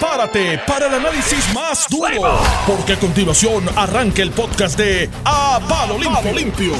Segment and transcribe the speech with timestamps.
[0.00, 5.98] prepárate para el análisis más duro, porque a continuación arranca el podcast de A Palo
[6.32, 6.72] Limpio.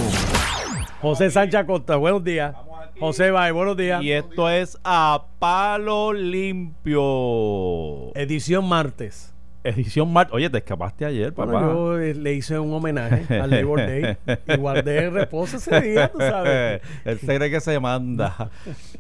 [1.02, 2.54] José Sánchez Acosta, buenos días.
[2.98, 4.02] José Bay, buenos días.
[4.02, 7.04] Y esto es A Palo Limpio.
[8.14, 9.34] Edición martes.
[9.63, 10.35] Edición martes.
[10.35, 11.53] Oye, te escapaste ayer, papá.
[11.53, 14.17] Bueno, yo le hice un homenaje al Labor Day
[14.47, 16.81] y guardé en reposo ese día, tú sabes.
[17.05, 18.51] Él se cree que se manda.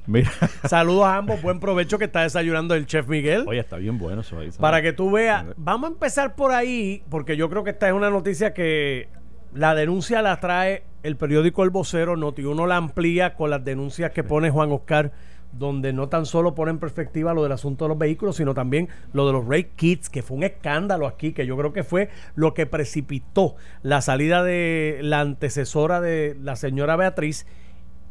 [0.06, 0.30] Mira.
[0.68, 3.44] Saludos a ambos, buen provecho que está desayunando el chef Miguel.
[3.46, 4.46] Oye, está bien bueno eso ahí.
[4.46, 4.58] ¿sabes?
[4.58, 7.94] Para que tú veas, vamos a empezar por ahí, porque yo creo que esta es
[7.94, 9.08] una noticia que
[9.54, 14.22] la denuncia la trae el periódico El Vocero, Noti1 la amplía con las denuncias que
[14.22, 15.12] pone Juan Oscar,
[15.52, 18.88] donde no tan solo pone en perspectiva lo del asunto de los vehículos, sino también
[19.12, 22.08] lo de los rape kits, que fue un escándalo aquí, que yo creo que fue
[22.34, 27.46] lo que precipitó la salida de la antecesora de la señora Beatriz.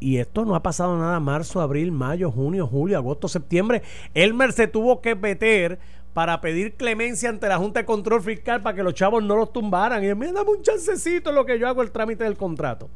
[0.02, 3.82] Y esto no ha pasado nada marzo, abril, mayo, junio, julio, agosto, septiembre.
[4.14, 5.80] Elmer se tuvo que meter
[6.14, 9.52] para pedir clemencia ante la Junta de Control Fiscal para que los chavos no los
[9.52, 10.04] tumbaran.
[10.04, 12.90] Y mira, dame un chancecito lo que yo hago el trámite del contrato.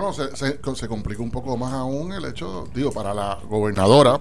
[0.00, 4.20] No, se, se, se complica un poco más aún el hecho, digo, para la gobernadora,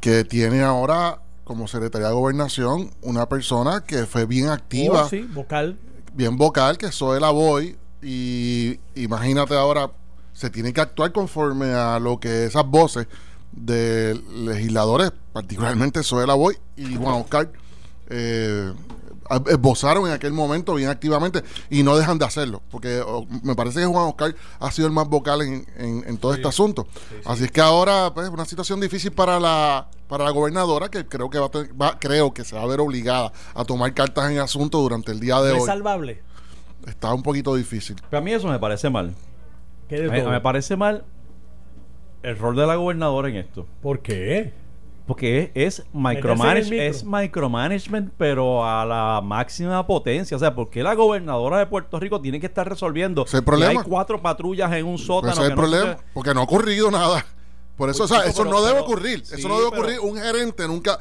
[0.00, 5.20] que tiene ahora como secretaria de gobernación una persona que fue bien activa, Oh, sí,
[5.22, 5.78] vocal.
[6.14, 9.90] bien vocal, que es Zoe Lavoy, y imagínate ahora,
[10.32, 13.08] se tiene que actuar conforme a lo que esas voces
[13.52, 17.50] de legisladores, particularmente Zoe Lavoy y Juan Oscar,
[18.08, 18.72] eh,
[19.48, 23.80] esbozaron en aquel momento bien activamente y no dejan de hacerlo, porque oh, me parece
[23.80, 26.86] que Juan Oscar ha sido el más vocal en, en- en todo este asunto.
[27.24, 31.30] Así es que ahora, pues, una situación difícil para la para la gobernadora que creo
[31.30, 34.26] que va, a tener- va- creo que se va a ver obligada a tomar cartas
[34.30, 35.66] en el asunto durante el día de ¿No es hoy.
[35.68, 36.22] salvable?
[36.86, 37.96] Está un poquito difícil.
[38.10, 39.14] Pero a mí eso me parece mal.
[39.88, 40.30] ¿Qué de A mí- todo?
[40.30, 41.04] me parece mal
[42.22, 43.66] el rol de la gobernadora en esto.
[43.82, 44.52] ¿Por qué?
[45.10, 47.18] Porque es, es, Métese micromanage- en el es micro.
[47.20, 50.36] micromanagement, pero a la máxima potencia.
[50.36, 53.44] O sea, porque la gobernadora de Puerto Rico tiene que estar resolviendo es el que
[53.46, 53.80] problema.
[53.80, 55.32] hay cuatro patrullas en un sótano.
[55.32, 57.26] Ese es el se- problema, porque no ha ocurrido nada.
[57.76, 59.26] Por eso, Pues, o sea, chico, eso pero- no debe pero- ocurrir.
[59.26, 60.00] sí, eso no debe pero- ocurrir.
[60.00, 60.98] Un gerente nunca.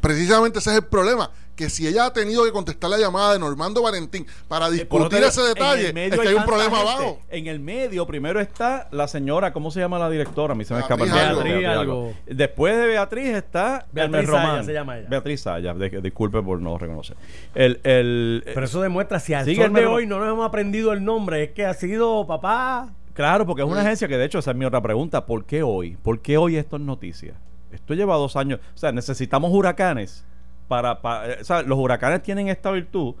[0.00, 1.30] Precisamente ese es el problema.
[1.56, 5.22] Que si ella ha tenido que contestar la llamada de Normando Valentín para eso discutir
[5.22, 6.90] ese detalle, es que hay un problema gente.
[6.90, 7.18] abajo.
[7.28, 10.52] En el medio, primero está la señora, ¿cómo se llama la directora?
[10.52, 11.42] A mí se me escapa el Beatriz algo.
[11.42, 12.14] Beatriz algo.
[12.26, 14.64] Después de Beatriz está Beatriz Román.
[14.64, 15.08] se llama ella.
[15.10, 17.16] Beatriz Saya, de- disculpe por no reconocer.
[17.54, 21.04] El, el, Pero eso demuestra, si al sol de hoy no nos hemos aprendido el
[21.04, 22.94] nombre, es que ha sido papá.
[23.12, 25.26] Claro, porque es una agencia que de hecho esa es mi otra pregunta.
[25.26, 25.98] ¿Por qué hoy?
[26.02, 27.34] ¿Por qué hoy esto es noticia?
[27.72, 28.60] Esto lleva dos años.
[28.74, 30.24] O sea, necesitamos huracanes
[30.68, 31.00] para...
[31.02, 33.14] para- o sea, los huracanes tienen esta virtud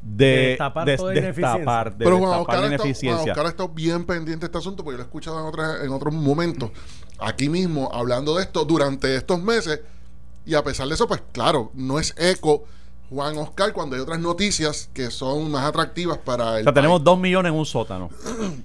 [0.00, 3.32] de, De destapar de- toda destapar, de Pero Juan Oscar, la ha estado, Juan ineficiencia.
[3.32, 5.82] Oscar ha estado bien pendiente de este asunto porque yo lo he escuchado en, otras,
[5.84, 6.70] en otros momentos,
[7.18, 9.80] aquí mismo, hablando de esto durante estos meses.
[10.46, 12.64] Y a pesar de eso, pues claro, no es eco
[13.10, 17.02] Juan Oscar cuando hay otras noticias que son más atractivas para el O sea, tenemos
[17.02, 18.10] dos millones en un sótano.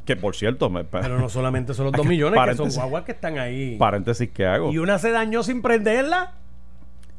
[0.05, 3.13] que por cierto, me, Pero no solamente son los dos millones, que son guaguas que
[3.13, 3.77] están ahí.
[3.77, 4.71] paréntesis que hago.
[4.71, 6.33] Y una se dañó sin prenderla.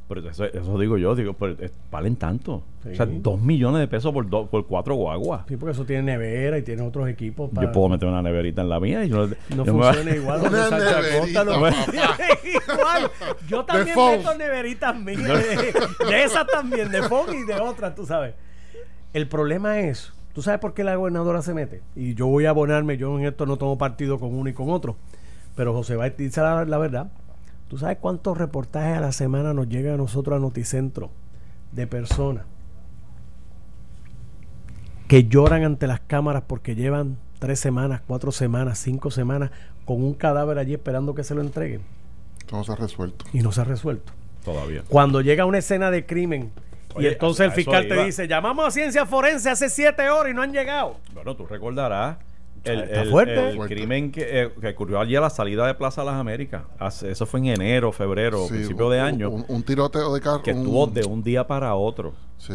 [0.06, 2.62] Pero eso, eso digo yo, digo, pero eh, valen tanto.
[2.82, 2.91] Sí.
[2.91, 5.47] O sea, dos millones de pesos por, dos- por cuatro guaguas.
[5.48, 7.48] Sí, porque eso tiene nevera y tiene otros equipos.
[7.50, 7.66] Para...
[7.69, 9.26] Yo puedo meter una neverita en la mía y yo,
[9.56, 10.41] No yo me- funciona igual.
[10.42, 11.75] Una neverita, no igual.
[13.48, 15.19] Yo también meto neveritas mías.
[15.22, 15.72] De,
[16.10, 18.34] de esas también, de phone y de otras, tú sabes.
[19.12, 21.81] El problema es, ¿tú sabes por qué la gobernadora se mete?
[21.97, 24.69] Y yo voy a abonarme, yo en esto no tomo partido con uno y con
[24.71, 24.97] otro.
[25.56, 27.10] Pero José va a dice la, la verdad.
[27.74, 31.10] ¿Tú sabes cuántos reportajes a la semana nos llegan a nosotros a Noticentro
[31.72, 32.44] de personas
[35.08, 39.50] que lloran ante las cámaras porque llevan tres semanas, cuatro semanas, cinco semanas
[39.86, 41.80] con un cadáver allí esperando que se lo entreguen
[42.52, 43.24] no se ha resuelto.
[43.32, 44.12] y no se ha resuelto?
[44.44, 44.84] Todavía.
[44.88, 46.52] Cuando llega una escena de crimen
[46.96, 48.04] y entonces a- el fiscal te iba.
[48.04, 50.98] dice, llamamos a ciencia forense hace siete horas y no han llegado.
[51.12, 52.18] Bueno, tú recordarás
[52.64, 53.48] el, Está el- fuerte.
[53.50, 53.75] el Fuerte.
[53.75, 56.62] crimen que, eh, que ocurrió allí a la salida de Plaza Las Américas.
[56.78, 60.21] Hace- eso fue en enero, febrero, Sí, principio un- de año, Un, un tiroteo de
[60.21, 60.42] carro.
[60.42, 62.15] que un- estuvo de un día para otro.
[62.39, 62.54] Sí.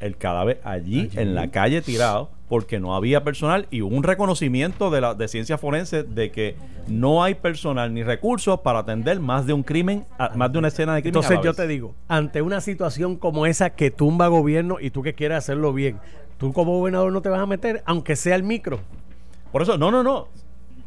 [0.00, 4.90] El cadáver allí, en la calle tirado, porque no había personal y hubo un reconocimiento
[4.90, 6.56] de la de ciencia forense de que
[6.88, 10.68] no hay personal ni recursos para atender más de un crimen, a- más de una
[10.68, 11.16] escena de crimen.
[11.16, 11.56] a Entonces la yo vez.
[11.56, 15.72] te digo, ante una situación como esa que tumba gobierno y tú que quieres hacerlo
[15.72, 15.98] bien,
[16.36, 18.80] tú como gobernador no te vas a meter, aunque sea el micro.
[19.52, 20.28] Por eso, no, no, no.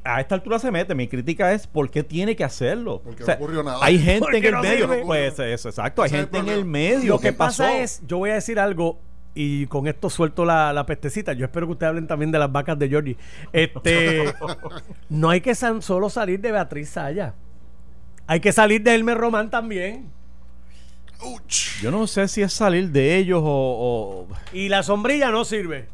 [0.04, 0.94] A esta altura se mete.
[0.94, 3.02] Mi crítica es por qué tiene que hacerlo.
[3.04, 3.80] Porque no ocurrió nada.
[3.82, 4.78] Hay gente en el no medio.
[4.88, 5.04] sirve.
[5.06, 6.04] Pues eso, exacto.
[6.04, 7.14] Hay gente en el medio.
[7.14, 7.76] Lo que ¿Qué pasa pasó?
[7.78, 9.00] es, yo voy a decir algo
[9.34, 11.34] y con esto suelto la, la pestecita.
[11.34, 13.18] Yo espero que ustedes hablen también de las vacas de Georgie.
[13.52, 14.32] Este,
[15.10, 17.34] no hay que san- solo salir de Beatriz Saya.
[18.28, 20.12] Hay que salir de Elmer Román también.
[21.24, 21.82] Uch.
[21.82, 24.28] Yo no sé si es salir de ellos o...
[24.30, 25.88] o- Y la sombrilla no sirve.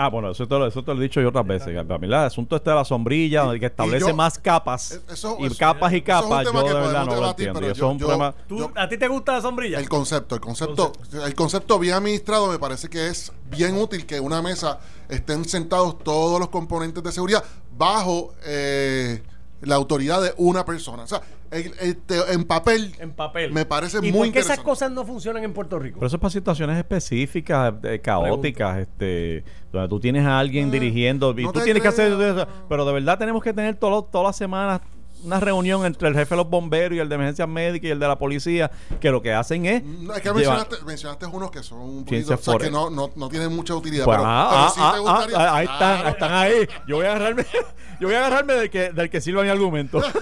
[0.00, 1.68] Ah, bueno, eso te, lo, eso te lo he dicho yo otras veces.
[1.68, 4.38] que Para mí el asunto este de la sombrilla, Y- donde que establece yo- más
[4.38, 7.06] capas Eh, eso- y eso- capas y eso es un capas, yo de verdad no
[7.06, 7.60] lo debatir, entiendo.
[7.60, 8.34] pero Y eso yo- es un yo- problema...
[8.46, 9.78] ¿Tú- Yo- ¿A ti te gusta la sombrilla?
[9.80, 10.92] El concepto, el concepto,
[11.24, 14.78] el concepto bien administrado me parece que es bien útil que en una mesa
[15.08, 17.42] estén sentados todos los componentes de seguridad
[17.76, 19.22] bajo eh,
[19.62, 21.02] la autoridad de una persona.
[21.02, 23.52] O sea, este, en papel En papel.
[23.52, 25.96] me parece ¿Y muy por qué esas cosas no funcionan en Puerto Rico?
[25.98, 30.72] Pero eso es para situaciones específicas, eh, caóticas, este, donde tú tienes a alguien Ah,
[30.72, 32.12] dirigiendo y no tú tienes que hacer.
[32.68, 34.80] Pero de verdad tenemos que tener todo- todas las semanas
[35.24, 37.98] una reunión entre el jefe de los bomberos y el de emergencias médicas y el
[37.98, 38.70] de la policía,
[39.00, 39.82] que lo que hacen es...
[39.82, 42.70] No, es que llevar- mencionaste, mencionaste unos que son un poquito, Ciencias o sea, que
[42.70, 44.04] no, no, no tienen mucha utilidad.
[44.04, 45.36] Pues, pero, ah, pero ah, sí ah, te gustaría.
[45.50, 46.68] ah, ahí están, están ahí.
[46.86, 47.44] Yo voy a agarrarme,
[48.00, 50.00] yo voy a agarrarme del que, del que sirva mi argumento.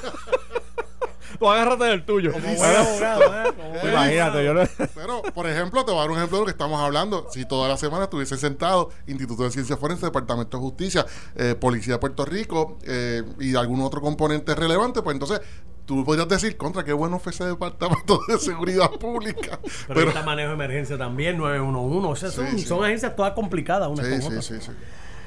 [1.38, 2.33] Tú agárrate del tuyo.
[2.33, 3.53] Como buen abogado, ¿eh?
[3.56, 4.62] Como buen Imagínate, yo no...
[4.94, 7.27] Pero, por ejemplo, te voy a dar un ejemplo de lo que estamos hablando.
[7.31, 11.94] Si toda la semana estuviese sentado Instituto de Ciencias Forenses, Departamento de Justicia, eh, Policía
[11.94, 15.41] de Puerto Rico eh, y algún otro componente relevante, pues entonces
[15.85, 19.59] tú podrías decir, contra qué bueno fue ese Departamento de Seguridad Pública.
[19.87, 22.06] Pero, Pero, está manejo de emergencia también, 911.
[22.09, 22.67] O sea, son, Sí, sí.
[22.67, 24.44] son agencias todas complicadas unas sí, con sí, otras.
[24.47, 24.71] sí, sí.
[24.71, 24.81] Mira,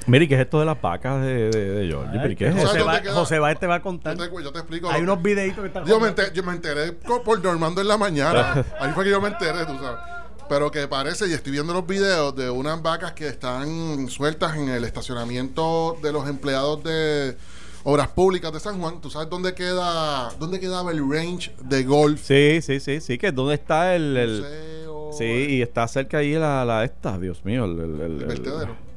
[0.06, 2.18] ¿y qué es esto de las vacas de, de, de Georgie?
[2.20, 2.54] ¿Pero y qué es.
[2.54, 3.00] José, va?
[3.12, 4.16] José Báez te va a contar.
[4.16, 4.90] Yo te, yo te explico.
[4.90, 7.96] Hay unos videitos que están Yo me, enteré, yo me enteré por Normando en la
[7.96, 8.64] mañana.
[8.80, 10.00] Ahí fue que yo me enteré, tú sabes.
[10.48, 14.68] Pero que parece, y estoy viendo los videos de unas vacas que están sueltas en
[14.68, 17.36] el estacionamiento de los empleados de
[17.84, 19.00] obras públicas de San Juan.
[19.00, 22.20] ¿Tú sabes dónde queda dónde quedaba el range de golf?
[22.24, 24.16] Sí, sí, sí, sí, que dónde está el...
[24.16, 27.78] el- Museo, sí, y está cerca ahí la, la esta, Dios mío, el...
[27.78, 28.89] el- el- el el- vertedero.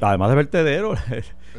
[0.00, 0.94] Además de vertedero,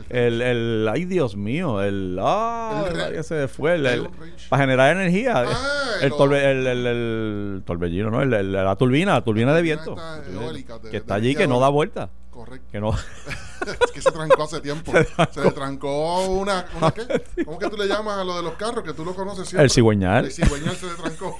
[0.09, 4.09] el, el, ay Dios mío, el, ah, El que se fue, el,
[4.50, 8.21] para generar energía, Ah, el, torbe- el, el, el torbellino, ¿no?
[8.21, 12.09] El, la turbina, la turbina de viento, de- que está allí, que no da vuelta,
[12.31, 12.68] Correcto.
[12.71, 12.91] que no,
[13.85, 14.91] es que se trancó hace tiempo.
[15.31, 17.24] Se, le trancó una, una ¿qué?
[17.45, 18.83] ¿Cómo que tú le llamas a lo de los carros?
[18.83, 19.65] Que tú lo conoces siempre.
[19.65, 21.39] el cigüeñal, El cigüeñal se le trancó.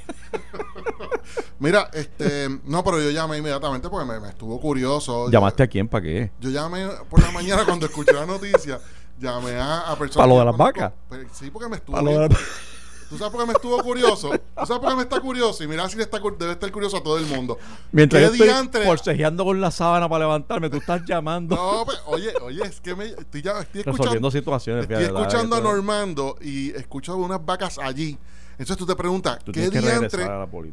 [1.60, 5.30] Mira, este, no, pero yo llamé inmediatamente porque me, me estuvo curioso.
[5.30, 6.32] ¿llamaste a quién para qué?
[6.40, 8.80] Yo, llamé por la mañana cuando escuché la noticia,
[9.20, 10.16] llamé a, a personas.
[10.16, 10.94] ¿Para lo de las vacas?
[11.10, 12.02] Pero sí, porque me estuvo.
[12.02, 12.38] Bien- la-
[13.10, 14.32] ¿Tú sabes por qué me estuvo curioso?
[14.32, 15.64] ¿Tú sabes por qué me está curioso?
[15.64, 17.60] Y mira si le está, debe estar curioso a todo el mundo.
[17.92, 18.86] Mientras ¿Qué yo estoy diantre?
[18.86, 22.96] forcejeando con la sábana para levantarme, tú estás llamando, No, pues, oye, oye, es que
[22.96, 23.92] me, estoy, ya, estoy escuchando.
[23.92, 24.84] resolviendo situaciones.
[24.84, 28.18] Estoy fíjate, escuchando a Normando y escucho unas vacas allí.
[28.54, 30.24] Entonces tú te preguntas, Tú ¿qué diantre.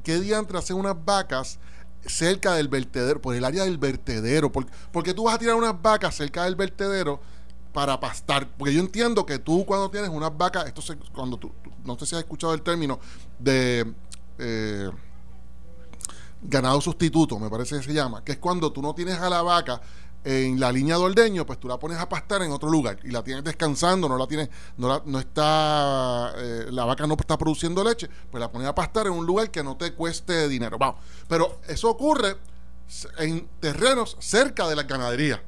[0.02, 1.58] ¿qué diantre hacen unas vacas
[2.04, 4.50] cerca del vertedero, por el área del vertedero?
[4.52, 7.20] ¿Por, porque tú vas a tirar unas vacas cerca del vertedero
[7.72, 8.48] para pastar?
[8.56, 11.98] Porque yo entiendo que tú cuando tienes unas vacas, esto se, cuando tú, tú- no
[11.98, 12.98] sé si has escuchado el término
[13.38, 13.92] de
[14.38, 14.90] eh,
[16.42, 19.42] ganado sustituto, me parece que se llama, que es cuando tú no tienes a la
[19.42, 19.80] vaca
[20.22, 23.10] en la línea de ordeño, pues tú la pones a pastar en otro lugar y
[23.10, 27.38] la tienes descansando, no la tienes, no, la- no está, eh, la vaca no está
[27.38, 30.76] produciendo leche, pues la pones a pastar en un lugar que no te cueste dinero.
[30.78, 30.96] Vamos,
[31.28, 32.36] pero eso ocurre
[33.18, 35.42] en terrenos cerca de la ganadería.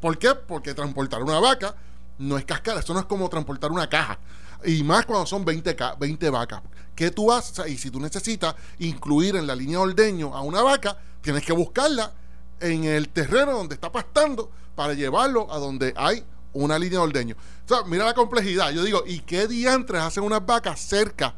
[0.00, 0.34] ¿Por qué?
[0.34, 1.74] Porque transportar una vaca
[2.18, 4.18] no es cascar, eso no es como transportar una caja.
[4.64, 6.62] Y más cuando son 20, ca- 20 vacas.
[6.94, 7.66] ¿Qué tú haces?
[7.68, 11.52] Y si tú necesitas incluir en la línea de ordeño a una vaca, tienes que
[11.52, 12.12] buscarla
[12.60, 17.36] en el terreno donde está pastando para llevarlo a donde hay una línea de ordeño.
[17.64, 18.70] O sea, mira la complejidad.
[18.72, 21.34] Yo digo, ¿y qué diantres hacen unas vacas cerca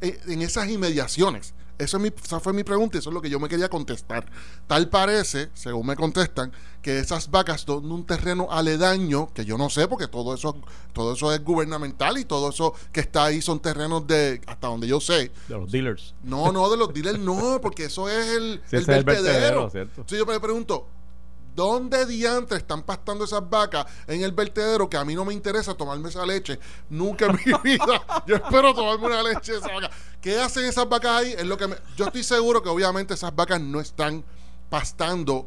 [0.00, 1.54] eh, en esas inmediaciones?
[1.80, 3.68] Eso es mi, esa fue mi pregunta y eso es lo que yo me quería
[3.68, 4.26] contestar.
[4.66, 9.70] Tal parece, según me contestan, que esas vacas son un terreno aledaño, que yo no
[9.70, 10.56] sé, porque todo eso,
[10.92, 14.86] todo eso es gubernamental y todo eso que está ahí son terrenos de, hasta donde
[14.88, 16.14] yo sé, De los dealers.
[16.22, 19.04] no, no, de los dealers no, porque eso es el, Sí, el ese es el
[19.04, 19.32] vertedero.
[19.32, 20.00] vertedero, ¿cierto?
[20.02, 20.86] Entonces yo me pregunto,
[21.54, 25.74] ¿dónde diantres están pastando esas vacas en el vertedero que a mí no me interesa
[25.74, 26.58] tomarme esa leche?
[26.88, 28.24] Nunca en mi vida.
[28.26, 29.90] Yo espero tomarme una leche de esa vaca.
[30.20, 31.32] ¿Qué hacen esas vacas ahí?
[31.32, 34.24] Es lo que me- yo estoy seguro que obviamente esas vacas no están
[34.68, 35.46] pastando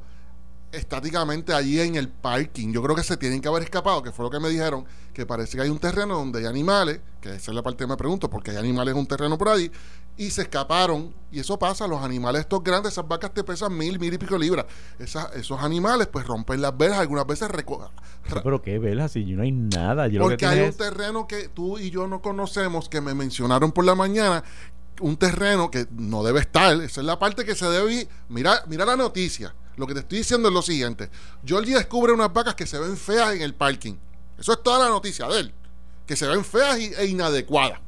[0.73, 2.71] estáticamente allí en el parking.
[2.73, 5.25] Yo creo que se tienen que haber escapado, que fue lo que me dijeron, que
[5.25, 7.95] parece que hay un terreno donde hay animales, que esa es la parte que me
[7.97, 9.71] pregunto, porque hay animales en un terreno por ahí,
[10.17, 11.13] y se escaparon.
[11.31, 14.37] Y eso pasa, los animales estos grandes, esas vacas te pesan mil, mil y pico
[14.37, 14.65] libras.
[14.99, 17.89] Esas- esos animales pues rompen las velas, algunas veces reco-
[18.27, 20.07] Sí, pero qué velas, si no hay nada.
[20.07, 23.13] Yo lo que porque hay un terreno que tú y yo no conocemos, que me
[23.13, 24.43] mencionaron por la mañana,
[25.01, 28.07] un terreno que no debe estar, esa es la parte que se debe ir.
[28.29, 29.53] Mira, mira la noticia.
[29.75, 31.09] Lo que te estoy diciendo es lo siguiente.
[31.45, 33.95] Georgie descubre unas vacas que se ven feas en el parking.
[34.37, 35.53] Eso es toda la noticia de él.
[36.05, 37.79] Que se ven feas y- e inadecuadas.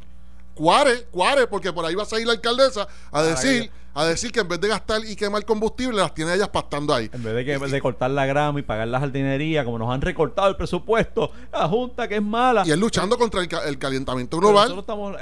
[0.54, 4.42] Cuare, cuare, porque por ahí va a salir la alcaldesa a decir, a decir que
[4.42, 7.10] en vez de gastar y quemar combustible, las tiene ellas pastando ahí.
[7.14, 10.02] En vez de, que, de cortar la grama y pagar la jardinería, como nos han
[10.02, 12.64] recortado el presupuesto, la Junta que es mala.
[12.66, 14.78] Y es luchando contra el, ca- el calentamiento global.
[14.78, 15.16] estamos-.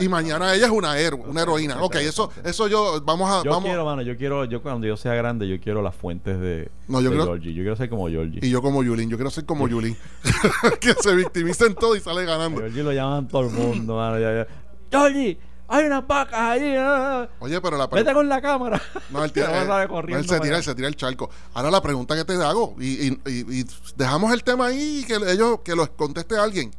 [0.00, 1.82] Y mañana ella es una, hero- una heroína.
[1.82, 3.42] Ok, eso, eso yo, vamos a.
[3.42, 6.38] Yo vamos, quiero, mano, yo quiero, yo cuando yo sea grande, yo quiero las fuentes
[6.38, 7.54] de, No, yo de creo- Georgie.
[7.54, 8.40] Yo quiero ser como Georgie.
[8.42, 9.96] Y yo como Yulín, yo quiero ser como Yulín.
[10.80, 12.60] que se victimiza en todo y sale ganando.
[12.60, 14.18] Georgie lo llaman todo el mundo, mano.
[14.18, 14.46] ya, ya.
[14.90, 16.74] Georgie, hay unas vacas ahí.
[16.78, 17.28] ah.
[17.40, 18.14] Oye, pero la Vete pregunta.
[18.14, 18.82] con la cámara.
[19.10, 21.30] No, él, tira- Ya sale eh, corriendo él se tira, él se tira el charco.
[21.54, 25.04] Ahora la pregunta que te hago, y, y- y- y dejamos el tema ahí y
[25.04, 26.72] que ellos que lo conteste alguien.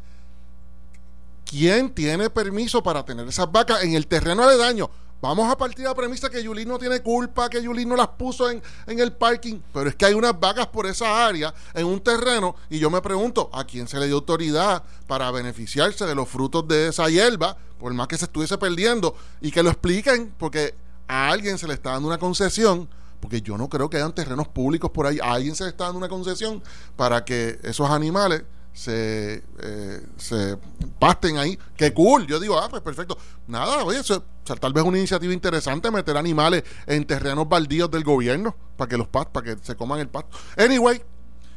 [1.46, 4.89] ¿Quién tiene permiso para tener esas vacas en el terreno aledaño?
[5.21, 8.07] Vamos a partir de la premisa que Yulín no tiene culpa, que Yulín no las
[8.07, 11.85] puso en, en el parking, pero es que hay unas vacas por esa área, en
[11.88, 16.15] un terreno, y yo me pregunto, ¿a quién se le dio autoridad para beneficiarse de
[16.15, 20.33] los frutos de esa hierba, por más que se estuviese perdiendo, y que lo expliquen,
[20.38, 20.73] porque
[21.09, 22.88] a alguien se le está dando una concesión,
[23.19, 25.83] porque yo no creo que hayan terrenos públicos por ahí, a alguien se le está
[25.85, 26.63] dando una concesión
[26.95, 28.43] para que esos animales
[28.79, 30.57] se, eh, se
[31.00, 31.59] pasten ahí.
[31.75, 32.25] ¡Qué cool!
[32.27, 33.17] Yo digo, ah, pues perfecto.
[33.48, 37.91] Nada, oye, eso, o sea, tal vez una iniciativa interesante meter animales en terrenos baldíos
[37.91, 40.38] del gobierno para que los pas- para que se coman el pasto.
[40.57, 41.01] Anyway,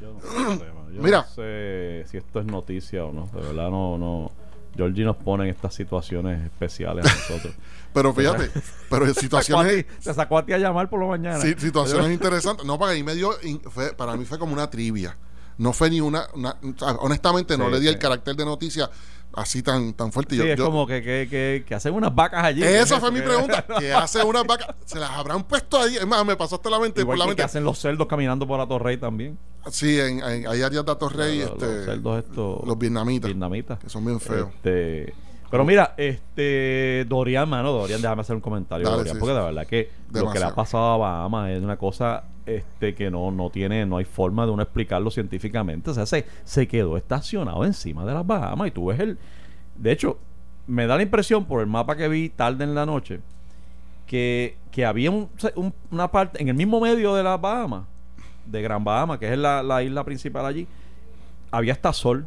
[0.00, 0.20] Yo no
[0.58, 0.64] sé.
[0.94, 1.18] Yo Mira.
[1.28, 3.26] no sé si esto es noticia o no.
[3.32, 4.32] De verdad, no, no.
[4.76, 7.54] Georgie nos pone en estas situaciones especiales a nosotros.
[7.94, 8.50] pero fíjate,
[8.90, 11.38] pero situaciones, te sacó a ti a llamar por la mañana.
[11.40, 12.66] sí, situaciones interesantes.
[12.66, 13.30] No, para ahí me dio,
[13.70, 15.16] fue- para mí fue como una trivia.
[15.58, 16.56] No fue ni una, una-
[17.00, 18.90] honestamente no Sí, le di el carácter de noticia
[19.34, 20.34] así tan, tan fuerte.
[20.34, 22.62] Sí, Yo- es yo- como que, que, que, que hacen unas vacas allí.
[22.62, 23.64] Esa ¿Qué fue mi pregunta.
[23.78, 24.68] ¿Qué hace unas vacas?
[24.84, 25.96] ¿Se las habrán puesto ahí?
[25.96, 27.00] Es más, me pasó hasta la mente.
[27.00, 27.42] Igual por la que, mente.
[27.42, 29.38] que hacen los cerdos caminando por la Torrey también.
[29.70, 32.66] Sí, en, en- hay áreas de Atorrey, Los- este, los cerdos estos.
[32.66, 33.78] los vietnamitas, vietnamitas.
[33.78, 34.48] que son bien feos.
[34.56, 35.14] Este,
[35.50, 39.38] pero mira, este Dorian, mano, Dorian, déjame hacer un comentario, Dale, Dorian, sí, porque sí.
[39.38, 43.10] de verdad que lo que le ha pasado a Bahamas es una cosa este que
[43.10, 45.90] no, no tiene, no hay forma de uno explicarlo científicamente.
[45.90, 49.18] O sea, se, se quedó estacionado encima de las Bahamas y tú ves el.
[49.76, 50.18] De hecho,
[50.66, 53.20] me da la impresión por el mapa que vi tarde en la noche
[54.06, 57.84] que, que había un- un- una parte en el mismo medio de las Bahamas,
[58.46, 60.66] de Gran Bahama, que es la, la isla principal allí,
[61.50, 62.26] había hasta sol.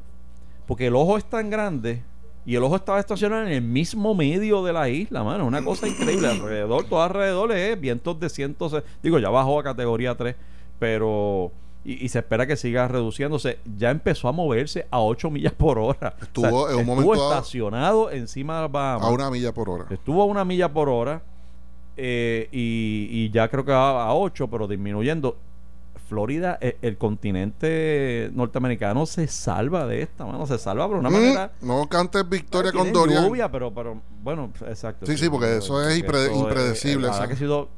[0.65, 2.01] Porque el ojo es tan grande
[2.45, 5.47] y el ojo estaba estacionado en el mismo medio de la isla, mano.
[5.47, 6.27] Una cosa increíble.
[6.27, 8.75] Alrededor, todo alrededor es vientos de cientos.
[9.01, 10.35] Digo, ya bajó a categoría 3,
[10.77, 11.51] pero.
[11.83, 13.57] Y, y se espera que siga reduciéndose.
[13.77, 16.15] Ya empezó a moverse a 8 millas por hora.
[16.21, 19.07] Estuvo en un estuvo momento estacionado encima de Bahamas.
[19.07, 19.85] A una milla por hora.
[19.89, 21.23] Estuvo a una milla por hora
[21.97, 25.37] eh, y, y ya creo que va a 8, pero disminuyendo.
[26.07, 30.45] Florida, eh, el continente norteamericano se salva de esta, mano.
[30.47, 31.51] Se salva por una Mm, manera.
[31.62, 33.25] no cantes victoria con Dorian.
[33.25, 35.05] lluvia, pero, pero bueno, exacto.
[35.05, 37.27] Sí, sí, porque eso es impre- impredecible, verdad eso.
[37.27, 37.69] que ha sido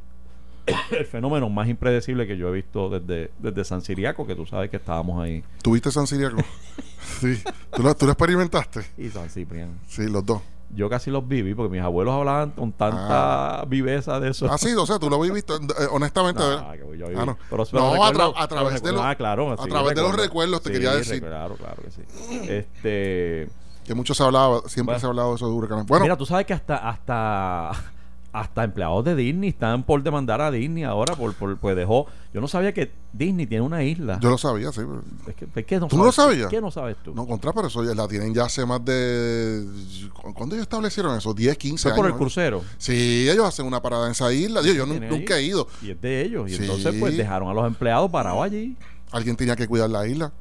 [0.92, 4.70] el fenómeno más impredecible que yo he visto desde, desde San Siriaco, que tú sabes
[4.70, 5.42] que estábamos ahí.
[5.62, 6.38] ¿Tuviste San Siriaco?
[7.22, 7.42] sí.
[7.72, 8.82] ¿Tú lo, ¿Tú lo experimentaste?
[8.98, 9.80] Y San Ciprián.
[9.88, 10.42] Sí, los dos.
[10.70, 14.48] Yo casi los viví porque mis abuelos hablaban con tanta viveza de eso.
[14.52, 16.44] Ah, sí, o sea, tú lo viste, eh, honestamente.
[16.86, 17.38] Voy yo a Ah, no.
[17.50, 19.54] Pero- pero No, a recuerdo- tra- a través de los- Ah, claro.
[19.54, 20.24] a sí, través de los recuerdo.
[20.24, 21.22] recuerdos te Sí, quería decir.
[21.22, 22.02] Claro, claro que sí.
[22.50, 23.50] Este.
[23.86, 25.00] Que mucho se hablaba, siempre Bueno.
[25.00, 25.86] se ha hablado de esos huracanes.
[25.86, 27.72] Bueno, Mira, tú sabes que hasta hasta
[28.42, 32.06] hasta empleados de Disney están por demandar a Disney ahora por, por pues dejó.
[32.34, 34.20] Yo no sabía que Disney tiene una isla.
[34.22, 34.82] yo lo sabía, sí.
[35.28, 36.50] es que, es que no ¿Tú no lo sabes- sabías?
[36.50, 37.16] ¿Qué no sabes tú?
[37.16, 39.66] No, contra, pero eso ya la tienen ya hace más de...
[40.14, 41.34] ¿cu- ¿Cuándo ellos establecieron eso?
[41.34, 41.98] 10, 15 Fue años.
[42.04, 42.64] por el crucero.
[42.78, 44.62] Sí, ellos hacen una parada en esa isla.
[44.62, 45.68] Yo Tienen nunca he ido.
[45.82, 46.50] Y es de ellos.
[46.52, 46.62] Y Sí.
[46.64, 48.76] entonces pues dejaron a los empleados parados allí.
[49.12, 50.32] Alguien tenía que cuidar la isla.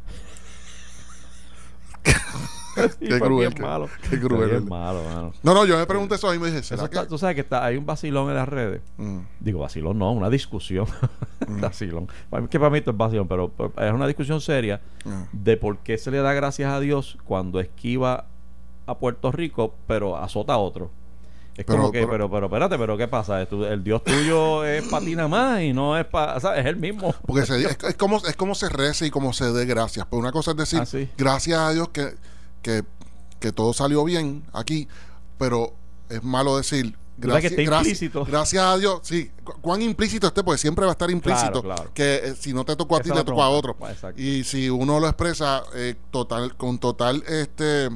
[3.01, 3.89] Qué cruel, qué- malo.
[4.11, 4.63] qué cruel, ¿verdad?
[4.69, 5.33] malo, mano.
[5.43, 7.65] No, no, yo me pregunté eso y me dije, ¿será está- tú sabes que está,
[7.65, 8.83] hay un vacilón en las redes.
[8.97, 9.19] Mm.
[9.41, 10.87] Digo, vacilón no, una discusión.
[11.49, 12.09] vacilón.
[12.31, 15.27] Para mí- Que para mí esto es vacilón, pero, pero es una discusión seria Ah.
[15.33, 18.27] de por qué se le da gracias a Dios cuando esquiva
[18.87, 20.91] a Puerto Rico, pero azota a otro.
[21.57, 23.41] Es Pero- como que, pero- pero, pero, espérate, pero ¿qué pasa?
[23.41, 26.61] El Dios tuyo es patina más y no es para, ¿sabes?
[26.61, 27.15] Es el mismo.
[27.27, 30.05] Porque se- es, es como, es como se reza y como se dé gracias.
[30.07, 31.09] Pues una cosa es decir, Ah, sí.
[31.17, 32.15] gracias a Dios que,
[32.67, 32.83] que,
[33.39, 34.89] que todo salió bien aquí,
[35.39, 35.73] pero
[36.09, 40.43] es malo decir, sabes que gracias, gracias, gracias a Dios, sí, cu- cuán implícito esté,
[40.43, 41.91] porque siempre va a estar implícito, Claro, claro.
[41.95, 43.77] que eh, si no te tocó a ti, la tocó a otro.
[43.89, 44.21] Exacto.
[44.21, 47.89] Y si uno lo expresa eh, total con total este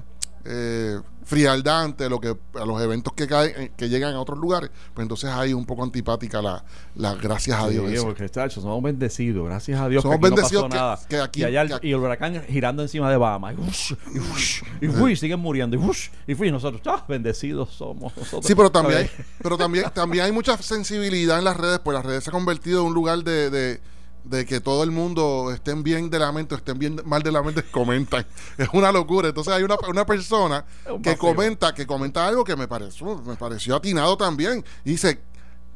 [0.44, 4.38] eh, frialdad ante lo que, a los eventos que caen, eh, que llegan a otros
[4.38, 6.64] lugares, pues entonces hay un poco antipática la,
[6.96, 7.88] la gracias a Dios.
[7.90, 10.02] Sí, porque, chacho, somos bendecidos, gracias a Dios.
[10.02, 11.00] Somos que aquí bendecidos no que- pasó nada.
[11.08, 13.54] que aquí- y, allá el, que aquí- y el huracán girando encima de Bahamas.
[13.54, 15.76] Y, ush, y, ush, y uy, siguen muriendo.
[15.76, 18.16] Y, y fui, nosotros, ah, bendecidos somos.
[18.16, 18.46] Nosotros.
[18.46, 19.10] Sí, pero también, hay,
[19.42, 22.80] pero también, también hay mucha sensibilidad en las redes, pues las redes se han convertido
[22.80, 23.80] en un lugar de, de,
[24.24, 27.32] de que todo el mundo estén bien de la mente o estén bien mal de
[27.32, 28.26] la mente, comentan.
[28.58, 29.28] Es una locura.
[29.28, 33.18] Entonces hay una, una persona Es un que comenta, que comenta algo que me pareció,
[33.22, 34.64] me pareció atinado también.
[34.84, 35.20] Y dice,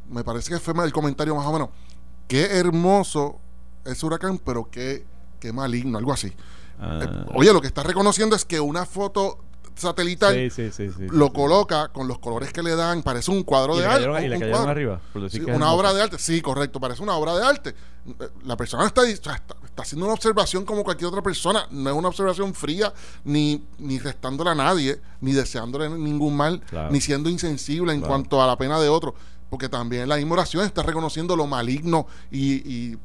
[0.08, 1.68] me parece que fue el comentario más o menos,
[2.28, 3.40] qué hermoso
[3.84, 5.04] ese huracán, pero qué,
[5.40, 6.32] qué maligno, algo así.
[6.78, 9.38] Ah, Eh, Oye, lo que está reconociendo es que una foto
[9.74, 13.42] satelital sí, sí, sí, sí, lo coloca con los colores que le dan, parece un
[13.42, 14.02] cuadro Y de arte.
[14.24, 14.70] y le un cayeron cuadro.
[14.70, 15.00] arriba.
[15.12, 17.44] por decir Sí, que es una obra de arte, sí, correcto, parece una obra de
[17.44, 17.74] arte.
[18.44, 22.08] La persona está, está, está haciendo una observación como cualquier otra persona, no es una
[22.08, 22.92] observación fría,
[23.24, 26.90] ni, ni restándole a nadie, ni deseándole ningún mal, Claro.
[26.92, 28.10] ni siendo insensible en Claro.
[28.12, 29.14] cuanto a la pena de otro,
[29.50, 32.98] porque también la misma oración está reconociendo lo maligno y, y,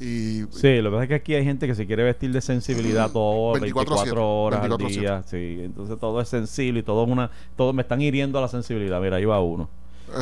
[0.00, 2.40] y- Sí, lo que pasa es que aquí hay gente que se quiere vestir de
[2.40, 4.88] sensibilidad todo 24/7, 24 horas al 24/7.
[5.00, 8.42] día, sí, entonces todo es sensible y todo es una todo me están hiriendo a
[8.42, 9.00] la sensibilidad.
[9.00, 9.68] Mira, ahí va uno.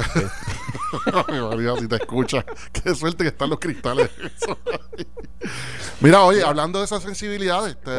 [1.29, 4.11] Ay, María, si te escucha, qué suerte que están los cristales.
[6.01, 7.91] Mira, oye, hablando de esas sensibilidades, te-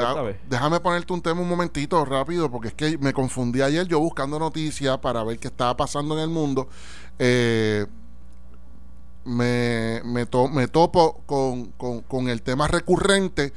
[0.49, 4.39] déjame ponerte un tema un momentito rápido, porque es que me confundí ayer yo buscando
[4.39, 6.67] noticias para ver qué estaba pasando en el mundo.
[7.19, 7.85] Eh,
[9.25, 13.53] me, me, to- me topo con, con- con el tema recurrente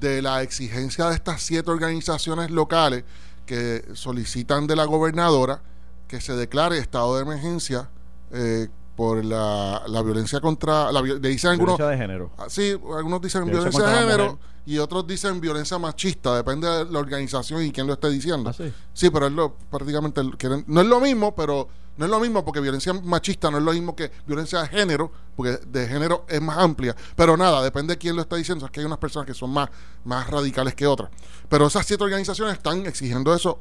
[0.00, 3.04] de la exigencia de estas siete organizaciones locales
[3.46, 5.62] que solicitan de la gobernadora
[6.08, 7.88] que se declare estado de emergencia
[8.32, 12.30] eh, por la, la violencia contra la le dicen algunos Violencia de género.
[12.38, 16.84] Ah, Sí, algunos dicen Violencia violencia de género y otros dicen violencia machista, depende de
[16.86, 18.50] la organización y quién lo esté diciendo.
[18.50, 18.72] Ah, sí.
[18.92, 20.22] Sí, pero es lo prácticamente
[20.66, 23.72] no es lo mismo, pero no es lo mismo porque violencia machista no es lo
[23.72, 26.94] mismo que violencia de género, porque de género es más amplia.
[27.14, 28.66] Pero nada, depende de quién lo está diciendo.
[28.66, 29.70] Es que hay unas personas que son más,
[30.04, 31.10] más radicales que otras.
[31.48, 33.58] Pero esas siete organizaciones están exigiendo eso,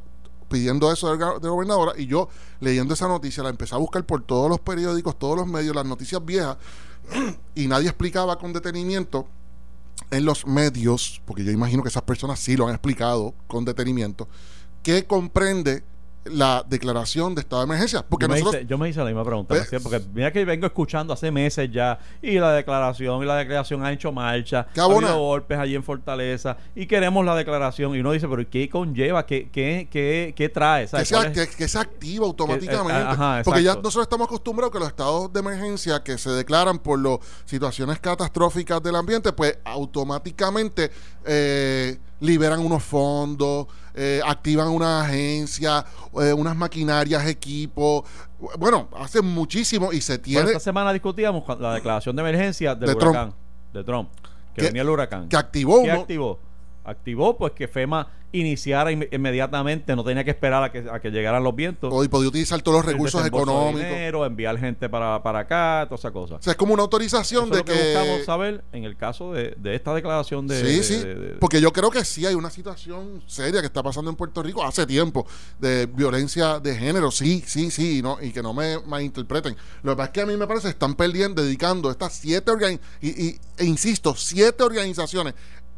[0.49, 1.93] pidiendo eso de, de gobernadora.
[1.97, 2.27] Y yo,
[2.59, 5.85] leyendo esa noticia, la empecé a buscar por todos los periódicos, todos los medios, las
[5.85, 6.57] noticias viejas,
[7.55, 9.27] y nadie explicaba con detenimiento
[10.11, 14.27] en los medios, porque yo imagino que esas personas sí lo han explicado con detenimiento,
[14.83, 15.83] que comprende
[16.25, 18.03] la declaración de estado de emergencia.
[18.07, 20.43] Porque yo, me nosotros, hice, yo me hice la misma pregunta, García, porque mira que
[20.43, 24.81] vengo escuchando hace meses ya, y la declaración, y la declaración ha hecho marcha, ¿Qué
[24.81, 28.67] ha habido golpes allí en Fortaleza, y queremos la declaración, y uno dice, pero ¿qué
[28.69, 29.25] conlleva?
[29.25, 30.83] ¿Qué, qué, qué, qué trae?
[30.85, 31.47] que ¿Sabes se, cuál es?
[31.49, 32.93] que- que se activa automáticamente.
[32.93, 36.31] Que, eh, ajá, porque ya nosotros estamos acostumbrados que los estados de emergencia que se
[36.31, 40.91] declaran por las situaciones catastróficas del ambiente, pues automáticamente
[41.25, 45.85] eh, liberan unos fondos, eh, activan una agencia,
[46.21, 48.03] eh, unas maquinarias, equipos.
[48.57, 52.89] Bueno, hacen muchísimo y se Bueno, tiene esta semana discutíamos la declaración de emergencia del
[52.89, 53.11] De Trump.
[53.15, 53.33] huracán,
[53.73, 54.09] de Trump,
[54.53, 55.27] que, Que- venía el huracán.
[55.29, 56.39] que activó ¿Qué uno- activó?
[56.85, 61.09] Activó pues que FEMA iniciara inme- inmediatamente, no tenía que esperar a que, a que
[61.09, 61.91] llegaran los vientos.
[61.93, 63.79] o- y podía utilizar todos los recursos de económicos.
[63.81, 66.35] dinero, enviar gente para, para acá, toda esa cosa.
[66.35, 68.25] O sea, es como una autorización Eso de es lo que, buscamos que...
[68.25, 70.59] saber en el caso de, de esta declaración de...
[70.59, 73.81] sí, de- sí, de- porque yo creo que sí hay una situación seria que está
[73.81, 75.25] pasando en Puerto Rico hace tiempo
[75.59, 79.55] de violencia de género, sí, sí, sí, y no, y que no me malinterpreten.
[79.83, 82.51] Lo que pasa es que a mí me parece que están perdiendo, dedicando estas siete
[82.51, 85.33] organizaciones, y, y- e insisto, siete organizaciones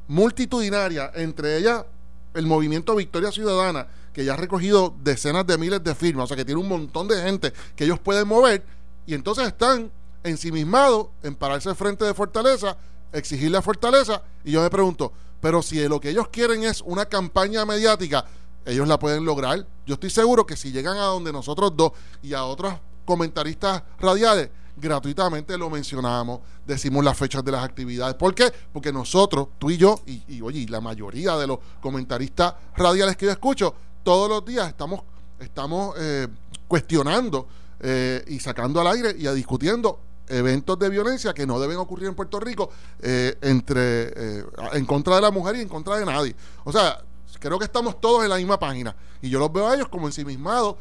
[0.07, 1.85] multitudinarias, entre ellas
[2.33, 6.37] el movimiento Victoria Ciudadana, que ya ha recogido decenas de miles de firmas, o sea
[6.37, 8.63] que tiene un montón de gente que ellos pueden mover,
[9.05, 9.91] y entonces están
[10.23, 12.77] ensimismados en pararse frente de Fortaleza,
[13.11, 17.05] exigirle a Fortaleza, y yo me pregunto, pero si lo que ellos quieren es una
[17.05, 18.25] campaña mediática,
[18.65, 19.65] ellos la pueden lograr.
[19.85, 22.73] Yo estoy seguro que si llegan a donde nosotros dos y a otros
[23.05, 28.15] comentaristas radiales, gratuitamente lo mencionamos, decimos las fechas de las actividades.
[28.15, 28.51] ¿Por qué?
[28.71, 33.25] Porque nosotros, tú y yo, y, y, oye, la mayoría de los comentaristas radiales que
[33.25, 35.01] yo escucho, todos los días estamos,
[35.39, 36.27] estamos eh,
[36.67, 37.47] cuestionando
[37.79, 42.07] eh, y sacando al aire y a discutiendo eventos de violencia que no deben ocurrir
[42.07, 42.69] en Puerto Rico
[43.01, 46.35] eh, entre eh, en contra de la mujer y en contra de nadie.
[46.63, 47.01] O sea,
[47.39, 50.07] creo que estamos todos en la misma página y yo los veo a ellos como
[50.07, 50.75] ensimismados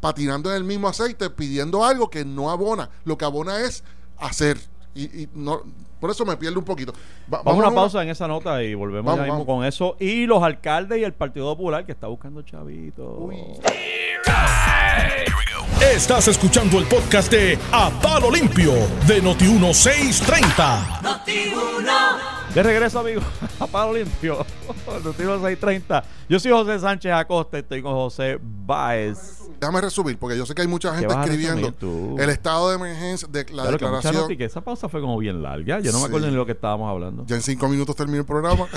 [0.00, 2.90] patinando en el mismo aceite pidiendo algo que no abona.
[3.04, 3.84] Lo que abona es
[4.18, 4.58] hacer
[4.94, 5.62] y, y no
[6.02, 6.92] por eso me pierdo un poquito.
[7.32, 9.60] Va- Vamos a una una- pausa en esa nota y volvemos Vamos, ya mismo vamos.
[9.60, 9.96] con eso.
[10.00, 13.06] Y los alcaldes y el Partido Popular que está buscando chavitos.
[15.80, 18.72] Estás escuchando el podcast de A Palo Limpio
[19.06, 21.12] de Noti1630.
[22.54, 23.24] De regreso, amigos,
[23.60, 24.44] a Palo Limpio,
[25.04, 26.04] Noticiero 630.
[26.28, 29.38] Yo soy José Sánchez Acosta, estoy con José Báez.
[29.60, 31.72] Déjame resumir, porque yo sé que hay mucha gente escribiendo
[32.20, 34.22] el estado de emergencia, de la Claro que mucha declaración.
[34.22, 35.78] noticia, esa pausa fue como bien larga.
[35.78, 36.06] Yo no me Sí.
[36.08, 37.24] acuerdo ni lo que estábamos hablando.
[37.26, 38.66] Ya en cinco minutos termina el programa.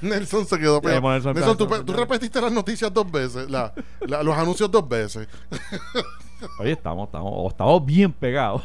[0.00, 1.10] Nelson se quedó pegado.
[1.10, 3.72] Nelson, Nelson, tú, tú repetiste las noticias dos veces, la-
[4.06, 5.28] la- los anuncios dos veces.
[6.58, 8.62] Oye, estamos, estamos, o estamos bien pegados.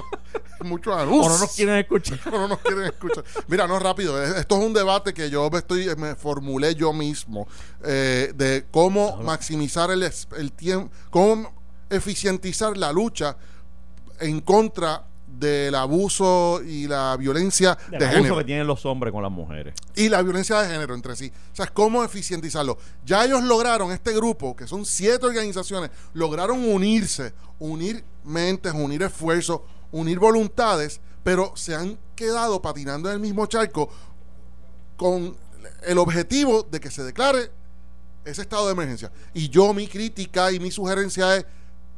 [0.64, 1.32] Muchos O anuncios.
[1.32, 2.18] no nos quieren escuchar.
[2.28, 3.24] o no nos quieren escuchar.
[3.48, 4.22] Mira, no rápido.
[4.22, 7.48] eh, Esto es un debate que yo me estoy me formulé yo mismo
[7.84, 11.52] eh, de cómo maximizar el, el tiempo, cómo
[11.90, 13.36] eficientizar la lucha
[14.20, 15.04] en contra
[15.38, 19.32] del abuso y la violencia El de abuso género que tienen los hombres con las
[19.32, 19.74] mujeres.
[19.96, 21.32] y la violencia de género entre sí.
[21.52, 22.78] O sea, cómo eficientizarlo.
[23.04, 29.60] Ya ellos lograron, este grupo, que son siete organizaciones, lograron unirse, unir mentes, unir esfuerzos,
[29.90, 33.88] unir voluntades, pero se han quedado patinando en el mismo charco
[34.96, 35.36] con
[35.82, 37.50] el objetivo de que se declare
[38.24, 39.10] ese estado de emergencia.
[39.34, 41.46] Y yo mi crítica y mi sugerencia es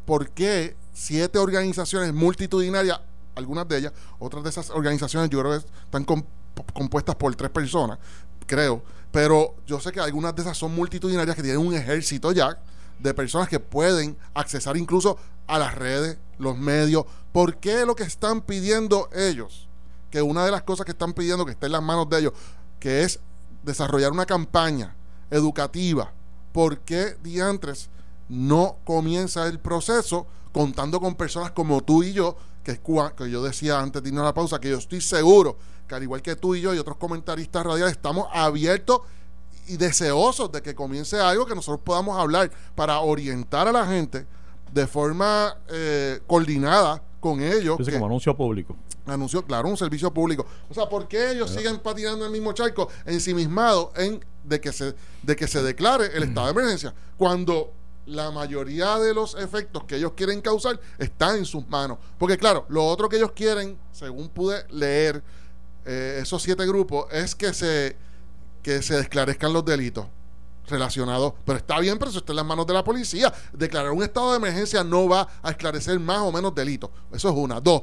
[0.06, 3.00] por qué siete organizaciones multitudinarias,
[3.34, 6.24] algunas de ellas, otras de esas organizaciones yo creo que están com-
[6.72, 7.98] compuestas por tres personas,
[8.46, 12.58] creo, pero yo sé que algunas de esas son multitudinarias que tienen un ejército ya
[12.98, 17.04] de personas que pueden accesar incluso a las redes, los medios.
[17.32, 19.68] ¿Por qué lo que están pidiendo ellos?
[20.10, 22.32] Que una de las cosas que están pidiendo que esté en las manos de ellos,
[22.78, 23.20] que es
[23.62, 24.96] desarrollar una campaña
[25.30, 26.12] educativa.
[26.52, 27.90] ¿Por qué diantres
[28.28, 33.30] no comienza el proceso contando con personas como tú y yo, que es cua- que
[33.30, 36.22] yo decía antes de irnos a la pausa, que yo estoy seguro que al igual
[36.22, 39.00] que tú y yo y otros comentaristas radiales estamos abiertos
[39.68, 44.26] y deseosos de que comience algo que nosotros podamos hablar para orientar a la gente
[44.72, 47.76] de forma eh, coordinada con ellos.
[47.78, 48.74] Sé que- como anuncio público.
[49.06, 50.46] anunció, claro, un servicio público.
[50.70, 54.72] O sea, ¿por qué ellos siguen patinando en el mismo charco, ensimismados en de que
[54.72, 57.70] se de que se declare el estado de emergencia, cuando
[58.06, 61.98] la mayoría de los efectos que ellos quieren causar están en sus manos?
[62.18, 65.22] Porque claro, lo otro que ellos quieren, según pude leer
[65.84, 67.96] eh, esos siete grupos, es que se
[68.64, 70.06] que se esclarezcan los delitos
[70.66, 71.34] relacionados.
[71.44, 73.32] Pero está bien, pero eso está en las manos de la policía.
[73.52, 76.90] Declarar un estado de emergencia no va a esclarecer más o menos delitos.
[77.12, 77.60] Eso es una.
[77.60, 77.82] Dos,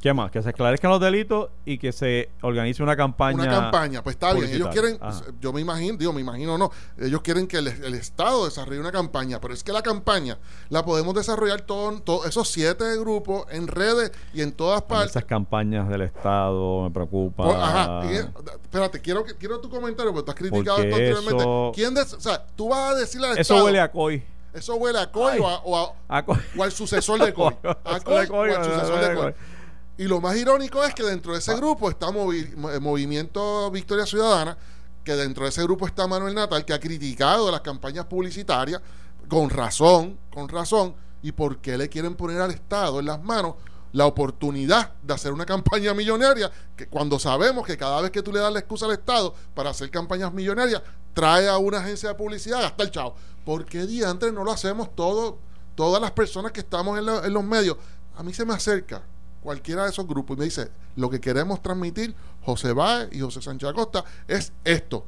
[0.00, 0.30] ¿Qué más?
[0.30, 3.42] Que se esclarezcan los delitos y que se organice una campaña.
[3.42, 4.48] una campaña, pues está bien.
[4.50, 5.20] Ellos quieren, Ajá.
[5.42, 8.92] yo me imagino, digo, me imagino no, ellos quieren que el, el Estado desarrolle una
[8.92, 10.38] campaña, pero es que la campaña
[10.70, 15.10] la podemos desarrollar todos todo, esos siete grupos en redes y en todas partes.
[15.10, 17.44] Esas campañas del Estado me preocupa.
[17.44, 21.42] Por- ajá, y, espérate, quiero, quiero tu comentario, porque tú has criticado Porque esto anteriormente.
[21.42, 24.24] eso- ¿Quién des- o sea, tú vas a decirle al Eso Estado, huele a COI.
[24.54, 25.40] eso huele a COI Ay.
[25.40, 25.76] o, a- o
[26.08, 26.38] a- A COI.
[26.56, 27.54] o al sucesor de COI.
[27.84, 29.34] A Eso COI o al sucesor de COI.
[30.00, 31.40] Y lo más irónico es que dentro de Ah.
[31.40, 34.56] ese grupo está Movi- Mo- eh, Movimiento Victoria Ciudadana,
[35.04, 38.80] que dentro de ese grupo está Manuel Natal, que ha criticado las campañas publicitarias,
[39.28, 43.56] con razón, con razón, y por qué le quieren poner al Estado en las manos
[43.92, 48.32] la oportunidad de hacer una campaña millonaria, que cuando sabemos que cada vez que tú
[48.32, 50.80] le das la excusa al Estado para hacer campañas millonarias,
[51.12, 53.16] trae a una agencia de publicidad hasta el chavo.
[53.44, 55.36] ¿Por qué diantres no lo hacemos todo,
[55.74, 57.76] todas las personas que estamos en, la- en los medios?
[58.16, 59.02] A mí se me acerca
[59.42, 63.42] cualquiera de esos grupos y me dice, lo que queremos transmitir, José Báez y José
[63.42, 65.06] Sánchez Acosta, es esto.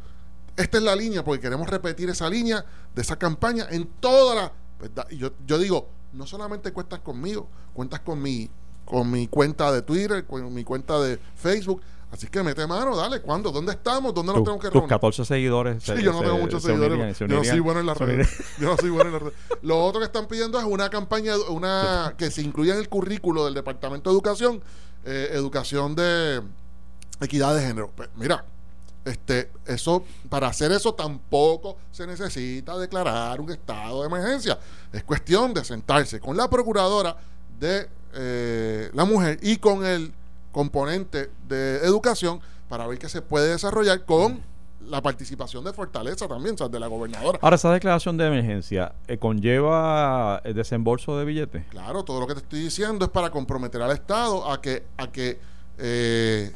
[0.57, 2.65] Esta es la línea, porque queremos repetir esa línea
[2.95, 4.53] de esa campaña en toda la...
[4.79, 5.07] ¿verdad?
[5.11, 8.51] Y yo, yo digo, no solamente cuentas conmigo, cuentas con mi,
[8.85, 11.81] con mi cuenta de Twitter, con mi cuenta de Facebook.
[12.13, 13.51] Así que mete mano, dale, ¿cuándo?
[13.51, 14.13] ¿Dónde estamos?
[14.13, 14.89] ¿Dónde nos Tu- tenemos que tus reunir?
[14.91, 15.83] 14 seguidores.
[15.83, 16.93] Sí, se- yo no se- tengo muchos se seguidores.
[16.93, 18.29] unirían, yo no soy bueno en las redes.
[18.61, 19.35] Yo no soy bueno en las redes.
[19.63, 23.47] Lo otro que están pidiendo es una campaña, una que se incluya en el currículo
[23.47, 24.63] del Departamento de Educación,
[25.07, 26.43] eh, educación de
[27.21, 27.91] equidad de género.
[27.97, 28.45] Pues, mira,
[29.07, 34.59] este, eso, para hacer eso tampoco se necesita declarar un estado de emergencia.
[34.93, 37.17] Es cuestión de sentarse con la procuradora
[37.59, 40.13] de eh, la mujer y con el
[40.53, 44.43] componente de educación para ver qué se puede desarrollar con
[44.89, 47.39] la participación de Fortaleza también, o sea, de la gobernadora.
[47.43, 51.65] Ahora, esa declaración de emergencia eh, conlleva el desembolso de billetes.
[51.71, 55.11] Claro, todo lo que te estoy diciendo es para comprometer al Estado a que, a
[55.11, 55.39] que
[55.79, 56.53] eh,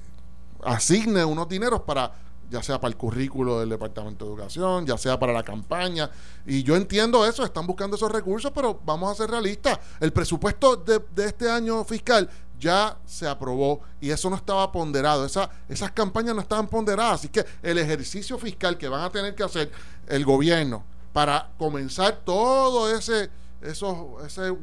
[0.65, 2.13] asigne unos dineros para,
[2.51, 6.11] ya sea para el currículo del Departamento de Educación, ya sea para la campaña.
[6.47, 9.79] Y yo entiendo eso, están buscando esos recursos, pero vamos a ser realistas.
[10.01, 12.29] El presupuesto de, de este año fiscal
[12.59, 15.25] ya se aprobó y eso no estaba ponderado.
[15.25, 17.21] Esa, esas campañas no estaban ponderadas.
[17.21, 19.71] Así que el ejercicio fiscal que van a tener que hacer
[20.07, 23.31] el gobierno para comenzar todo ese,
[23.63, 24.57] esos, ese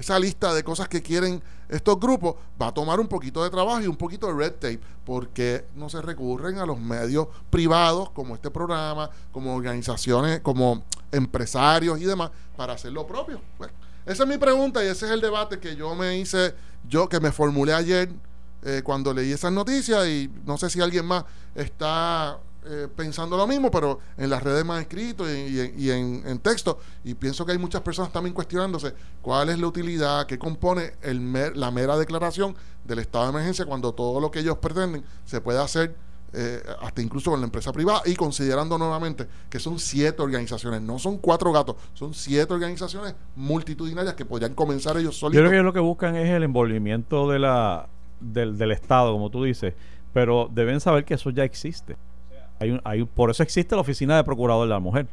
[0.00, 3.82] esa lista de cosas que quieren estos grupos, va a tomar un poquito de trabajo
[3.82, 8.34] y un poquito de red tape, porque no se recurren a los medios privados como
[8.34, 13.42] este programa, como organizaciones, como empresarios y demás, para hacer lo propio.
[13.58, 13.74] Bueno,
[14.10, 16.52] esa es mi pregunta y ese es el debate que yo me hice,
[16.88, 18.10] yo que me formulé ayer
[18.64, 23.46] eh, cuando leí esas noticias y no sé si alguien más está eh, pensando lo
[23.46, 26.80] mismo, pero en las redes más escrito y, en, texto.
[27.04, 31.32] Y pienso que hay muchas personas también cuestionándose cuál es la utilidad, qué compone el
[31.54, 35.60] la mera declaración del estado de emergencia cuando todo lo que ellos pretenden se puede
[35.60, 35.94] hacer.
[36.32, 40.96] Eh, hasta incluso con la empresa privada y considerando nuevamente que son siete organizaciones, no
[40.96, 45.42] son cuatro gatos, son siete organizaciones multitudinarias que podrían comenzar ellos solitos.
[45.42, 47.88] Yo creo que lo que buscan es el envolvimiento de la,
[48.20, 49.74] del, del Estado, como tú dices,
[50.12, 51.96] pero deben saber que eso ya existe.
[52.60, 55.08] Hay un, hay, por eso existe la oficina de procurador de la mujer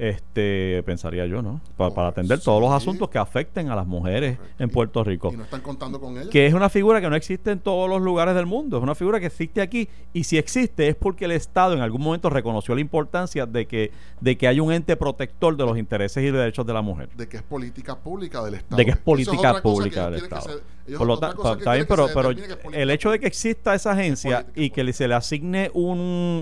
[0.00, 1.60] este pensaría yo, ¿no?
[1.76, 5.30] para atender todos los asuntos que afecten a las mujeres en Puerto Rico.
[5.30, 6.30] Y no están contando con ella.
[6.30, 8.94] Que es una figura que no existe en todos los lugares del mundo, es una
[8.94, 12.74] figura que existe aquí y si existe es porque el Estado en algún momento reconoció
[12.74, 16.66] la importancia de que de que hay un ente protector de los intereses y derechos
[16.66, 17.10] de la mujer.
[17.14, 18.76] De que es política pública del Estado.
[18.78, 20.60] De que es política pública del Estado.
[20.96, 24.90] Por lo tanto, también, pero, pero el hecho de que exista esa agencia y que
[24.94, 25.98] se le asigne un,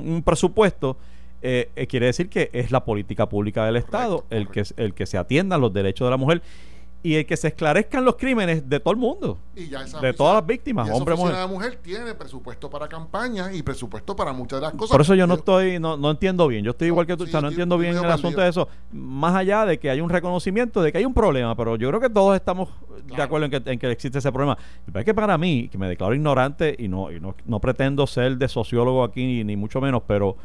[0.07, 0.97] un presupuesto
[1.42, 5.07] eh, eh, quiere decir que es la política pública del Estado el que el que
[5.07, 6.42] se atiendan los derechos de la mujer
[7.03, 10.90] y el que se esclarezcan los crímenes de todo el mundo, de todas las víctimas,
[10.90, 11.35] hombre, mujer.
[11.35, 14.90] La mujer tiene presupuesto para campañas y presupuesto para muchas de las cosas.
[14.90, 16.64] Por eso yo no estoy, no, no entiendo bien.
[16.64, 18.68] Yo estoy igual que tú, no entiendo bien el asunto de eso.
[18.90, 22.01] Más allá de que hay un reconocimiento de que hay un problema, pero yo creo
[22.01, 22.68] que todos estamos
[23.05, 24.59] de acuerdo en que, en que existe ese problema.
[24.92, 28.37] Es que para mí, que me declaro ignorante y no, y no, no pretendo ser
[28.37, 30.37] de sociólogo aquí ni mucho menos, pero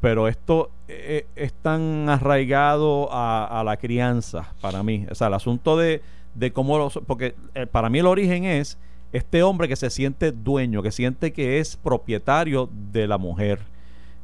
[0.00, 5.06] pero esto eh, es tan arraigado a, la crianza para mí.
[5.10, 6.02] O sea, el asunto de,
[6.34, 6.90] de cómo...
[7.06, 8.78] porque eh, para mí el origen es
[9.12, 13.60] este hombre que se siente dueño, que siente que es propietario de la mujer,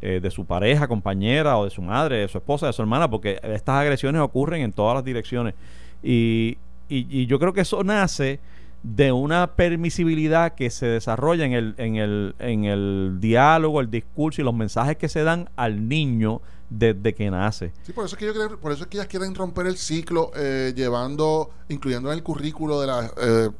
[0.03, 3.09] eh, de su pareja, compañera, o de su madre, de su esposa, de su hermana,
[3.09, 5.55] porque estas agresiones ocurren en todas las direcciones.
[6.03, 6.59] Y,
[6.89, 8.39] y yo creo que eso nace
[8.83, 14.41] de una permisibilidad que se desarrolla en el, en el, en el diálogo, el discurso
[14.41, 17.73] y los mensajes que se dan al niño desde que nace.
[17.85, 19.77] Sí, por eso es que yo creo, por eso es que ellas quieren romper el
[19.77, 23.51] ciclo eh, llevando, incluyendo en el currículo de las eh,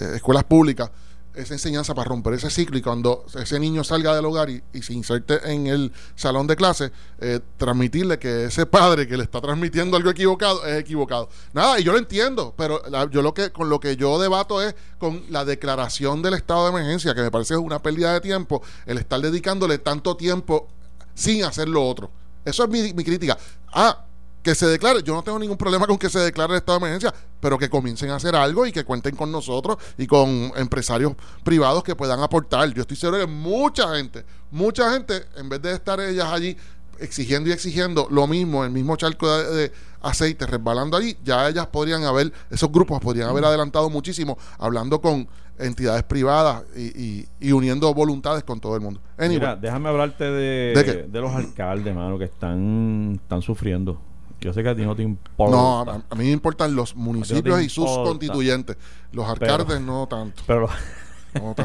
[0.00, 0.90] eh, escuelas públicas,
[1.34, 4.92] esa enseñanza para romper ese ciclo y cuando ese niño salga del hogar y, se
[4.92, 9.96] inserte en el salón de clase, eh, transmitirle que ese padre que le está transmitiendo
[9.96, 11.28] algo equivocado es equivocado.
[11.52, 14.74] Nada, y yo lo entiendo, pero yo lo que con lo que yo debato es
[14.98, 18.98] con la declaración del estado de emergencia, que me parece una pérdida de tiempo, el
[18.98, 20.68] estar dedicándole tanto tiempo
[21.14, 22.10] sin hacer lo otro.
[22.44, 23.38] Eso es mi, mi crítica.
[23.72, 24.04] Ah,
[24.42, 26.86] que se declare, yo no tengo ningún problema con que se declare el estado de
[26.86, 31.12] emergencia, pero que comiencen a hacer algo y que cuenten con nosotros y con empresarios
[31.44, 32.72] privados que puedan aportar.
[32.74, 36.56] Yo estoy seguro que mucha gente, mucha gente, en vez de estar ellas allí
[36.98, 42.02] exigiendo y exigiendo lo mismo, el mismo charco de, aceite resbalando allí, ya ellas podrían
[42.02, 45.28] haber, esos grupos podrían haber adelantado muchísimo hablando con
[45.58, 49.00] entidades privadas y, uniendo voluntades con todo el mundo.
[49.16, 54.00] Mira, déjame hablarte de, ¿De, los alcaldes, mano, que están, están sufriendo
[54.42, 55.56] yo sé que a ti no te importa.
[55.56, 58.76] No, a, mí me importan los municipios y sus constituyentes.
[59.12, 60.42] Los alcaldes no tanto.
[60.46, 60.68] Pero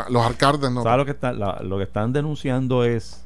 [0.09, 0.83] los alcaldes no.
[0.83, 3.23] ¿Sabes lo que, está, lo que están denunciando es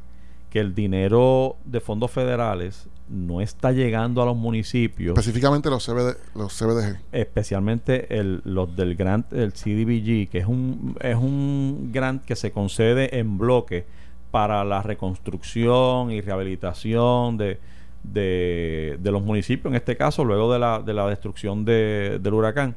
[0.50, 5.18] que el dinero de fondos federales no está llegando a los municipios.
[5.18, 7.00] Específicamente los, CBD, los CBDG.
[7.12, 12.52] Especialmente el, los del grant, el CDBG, que es un, es un grant que se
[12.52, 13.86] concede en bloque
[14.32, 17.60] para la reconstrucción y rehabilitación de,
[18.04, 22.76] de, los municipios, en este caso, luego de la, de la destrucción de, del huracán.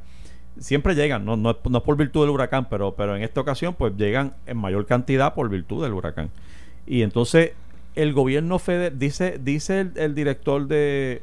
[0.59, 3.97] Siempre llegan, no, no, es, por virtud del huracán, pero, pero en esta ocasión pues
[3.97, 6.31] llegan en mayor cantidad por virtud del huracán.
[6.87, 7.53] Y entonces
[7.95, 11.23] el gobierno federal, dice, dice el, director de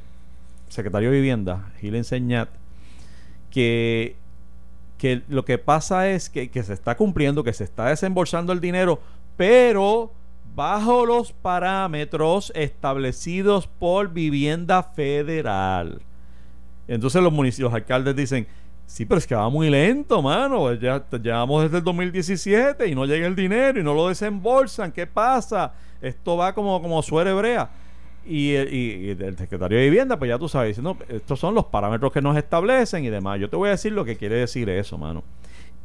[0.68, 2.50] secretario de Vivienda, Gil Enseñat,
[3.52, 4.16] que,
[4.98, 8.60] que lo que pasa es que, que se está cumpliendo, que se está desembolsando el
[8.60, 9.00] dinero,
[9.38, 10.12] pero
[10.56, 16.02] bajo los parámetros establecidos por vivienda federal.
[16.88, 18.48] Entonces los municipios, alcaldes dicen,
[18.86, 23.06] sí, pero es que va muy lento, mano, ya llevamos desde el 2017 y no
[23.06, 25.74] llega el dinero y no lo desembolsan, ¿qué pasa?
[26.02, 27.70] Esto va como, como hebrea.
[28.24, 32.38] Y, el secretario de vivienda, pues ya tú sabes, estos son los parámetros que nos
[32.38, 33.40] establecen y demás.
[33.40, 35.24] Yo te voy a decir lo que quiere decir eso, mano.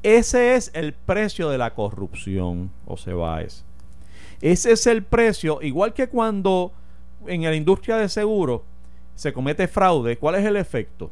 [0.02, 3.40] Ese es el precio de la corrupción, o se va.
[4.40, 6.72] Ese es el precio, igual que cuando
[7.26, 8.64] en la industria de seguro
[9.14, 11.10] se comete fraude, ¿cuál es el efecto?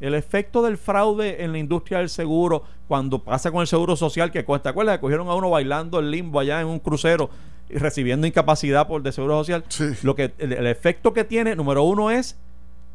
[0.00, 4.30] El efecto del fraude en la industria del seguro, cuando pasa con el seguro social,
[4.30, 4.96] que cuesta, ¿te acuerdas?
[4.96, 7.30] Que cogieron a uno bailando el limbo allá en un crucero
[7.68, 9.64] y recibiendo incapacidad por de seguro social.
[9.68, 9.84] Sí.
[10.02, 12.38] Lo que, el, el efecto que tiene, número uno, es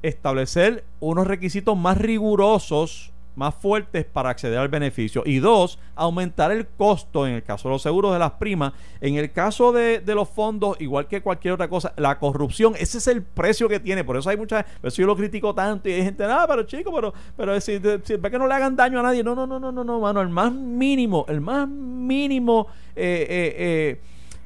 [0.01, 5.24] establecer unos requisitos más rigurosos, más fuertes para acceder al beneficio.
[5.26, 8.74] Y dos, aumentar el costo en el caso de los seguros de las primas.
[9.02, 12.98] En el caso de, de los fondos, igual que cualquier otra cosa, la corrupción, ese
[12.98, 14.04] es el precio que tiene.
[14.04, 16.63] Por eso hay mucha, por eso yo lo critico tanto y hay gente, ah, pero
[16.63, 19.24] chico, pero, pero si, ve que no le hagan daño a nadie.
[19.24, 20.21] No, no, no, no, no, no, mano.
[20.21, 24.02] El más mínimo, el más mínimo eh, eh,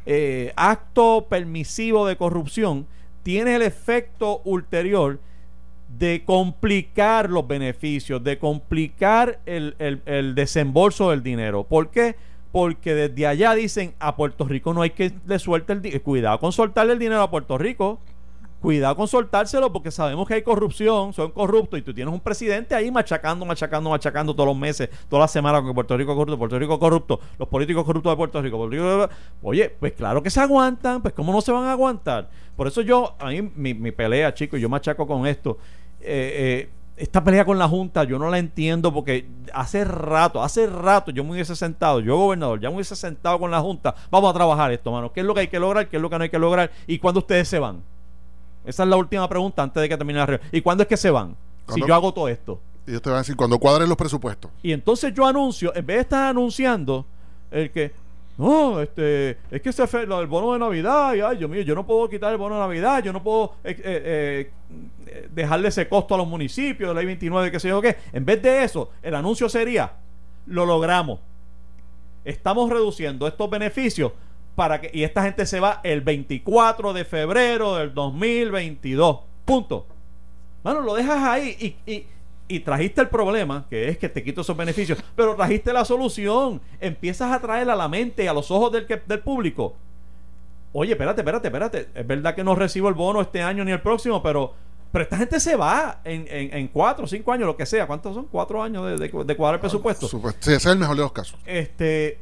[0.05, 2.87] eh, acto permisivo de corrupción
[3.23, 5.19] tiene el efecto ulterior
[5.97, 11.63] de complicar los beneficios, de complicar el, el- el desembolso del dinero.
[11.63, 12.15] ¿Por qué?
[12.51, 16.03] Porque desde allá dicen a Puerto Rico no hay que le suelte el dinero.
[16.03, 17.99] Cuidado con soltarle el dinero a Puerto Rico.
[18.61, 22.75] Cuidado con soltárselo porque sabemos que hay corrupción, son corruptos y tú tienes un presidente
[22.75, 26.37] ahí machacando, machacando, machacando todos los meses, todas las semanas con que Puerto Rico corrupto,
[26.37, 28.57] Puerto Rico corrupto, los políticos corruptos de Puerto Rico.
[28.57, 29.09] Puerto Rico-
[29.43, 32.29] Oye, pues claro que se aguantan, pues ¿cómo no se van a aguantar?
[32.57, 35.57] Por eso yo, a mí mi, mi pelea, chicos, yo machaco con esto.
[36.01, 40.67] Eh, eh, esta pelea con la Junta yo no la entiendo porque hace rato, hace
[40.67, 44.29] rato yo me hubiese sentado, yo gobernador, ya me hubiese sentado con la Junta, vamos
[44.29, 45.87] a trabajar esto, mano, ¿qué es lo que hay que lograr?
[45.87, 46.71] ¿Qué es lo que no hay que lograr?
[46.87, 47.81] ¿Y cuándo ustedes se van?
[48.65, 50.49] Esa es la última pregunta antes de que termine la reunión.
[50.51, 51.35] ¿Y cuándo es que se van?
[51.73, 52.59] Si yo hago todo esto.
[52.85, 54.51] Y ellos te van a decir, cuando cuadren los presupuestos.
[54.61, 57.05] Y entonces yo anuncio, en vez de estar anunciando
[57.51, 57.93] el que,
[58.39, 61.85] no, este, es que se fe, del bono de Navidad, ay, Dios mío, yo no
[61.85, 64.51] puedo quitar el bono de Navidad, yo no puedo eh, eh,
[65.07, 67.97] eh, dejarle ese costo a los municipios, de ley 29, qué sé yo qué.
[68.13, 69.91] En vez de eso, el anuncio sería,
[70.45, 71.19] lo logramos.
[72.23, 74.13] Estamos reduciendo estos beneficios
[74.55, 79.19] para que, y esta gente se va el 24 de febrero del 2022.
[79.43, 79.85] Punto.
[80.63, 82.05] Mano, lo dejas ahí y,
[82.49, 86.59] y trajiste el problema, que es que te quito esos beneficios, pero trajiste la solución.
[86.81, 89.75] Empiezas a traer a la mente y a los ojos del, que- del público.
[90.73, 91.87] Oye, espérate, espérate, espérate.
[91.95, 94.53] Es verdad que no recibo el bono este año ni el próximo, pero,
[94.91, 97.87] pero esta gente se va en, en, en cuatro, cinco años, lo que sea.
[97.87, 98.25] ¿Cuántos son?
[98.31, 100.07] Cuatro años de, de, de cuadrar el presupuesto.
[100.07, 101.39] Supuest- Sí, ese es el mejor de los casos.
[101.45, 102.19] Este,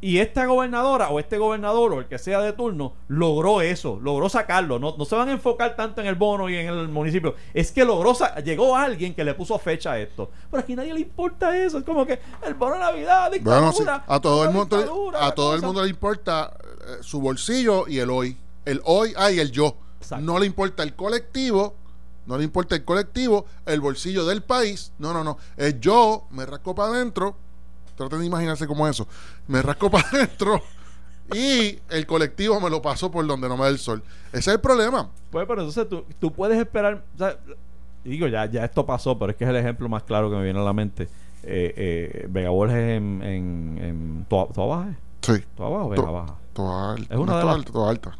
[0.00, 4.28] y esta gobernadora o este gobernador o el que sea de turno logró eso, logró
[4.28, 4.78] sacarlo.
[4.78, 7.34] No, no se van a enfocar tanto en el bono y en el municipio.
[7.52, 10.30] Es que logró, llegó alguien que le puso fecha a esto.
[10.50, 11.78] Pero aquí a nadie le importa eso.
[11.78, 15.26] Es como que el bono de Navidad, dictadura, Bueno, sí, a todo el mundo, dictadura,
[15.26, 18.36] a todo el mundo le importa eh, su bolsillo y el hoy.
[18.64, 19.74] El hoy, ah, y el yo.
[20.00, 20.24] Exacto.
[20.24, 21.74] No le importa el colectivo,
[22.26, 24.92] no le importa el colectivo, el bolsillo del país.
[24.98, 25.38] No, no, no.
[25.56, 27.36] Es yo, me rasco para adentro.
[27.98, 29.06] Traten de imaginarse como eso.
[29.46, 30.62] Me rasco para adentro
[31.34, 34.02] y el colectivo me lo paso por donde no me da el sol.
[34.30, 35.10] Ese es el problema.
[35.30, 37.04] Pues, pero entonces tú, tú puedes esperar.
[37.14, 37.36] o sea,
[38.04, 40.36] y digo, ya, ya esto pasó, pero es que es el ejemplo más claro que
[40.36, 41.08] me viene a la mente.
[41.42, 44.96] Eh, eh, Vega Borges en, en, en Toa, Toa Baja, ¿eh?
[45.20, 45.44] Sí.
[45.56, 46.34] Toa Baja o Vega Baja.
[46.54, 47.14] Toda alta.
[47.14, 48.18] Es una de las- alta,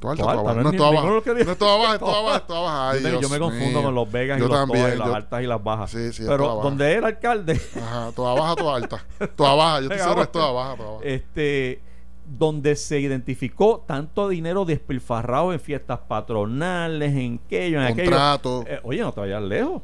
[0.00, 0.30] toda alta.
[0.30, 0.54] Alta, baja.
[0.54, 1.06] no es es ninguno baja.
[1.44, 2.90] No es toda baja, es toda baja, es toda baja.
[2.90, 3.82] Ay, yo, me, yo Dios me confundo mío.
[3.82, 5.90] con los Vegas Yo y los también, las altas y las bajas.
[5.90, 9.04] Sí, sí, es Pero donde era alcalde, Ajá, toda baja, toda alta.
[9.36, 10.32] Toda baja, yo es vamos.
[10.32, 11.04] toda baja, toda baja.
[11.04, 11.82] este
[12.26, 18.10] donde se identificó tanto dinero despilfarrado en fiestas patronales, en aquello, en aquello.
[18.10, 18.64] Contrato.
[18.68, 19.82] Eh, oye, no te vayas lejos.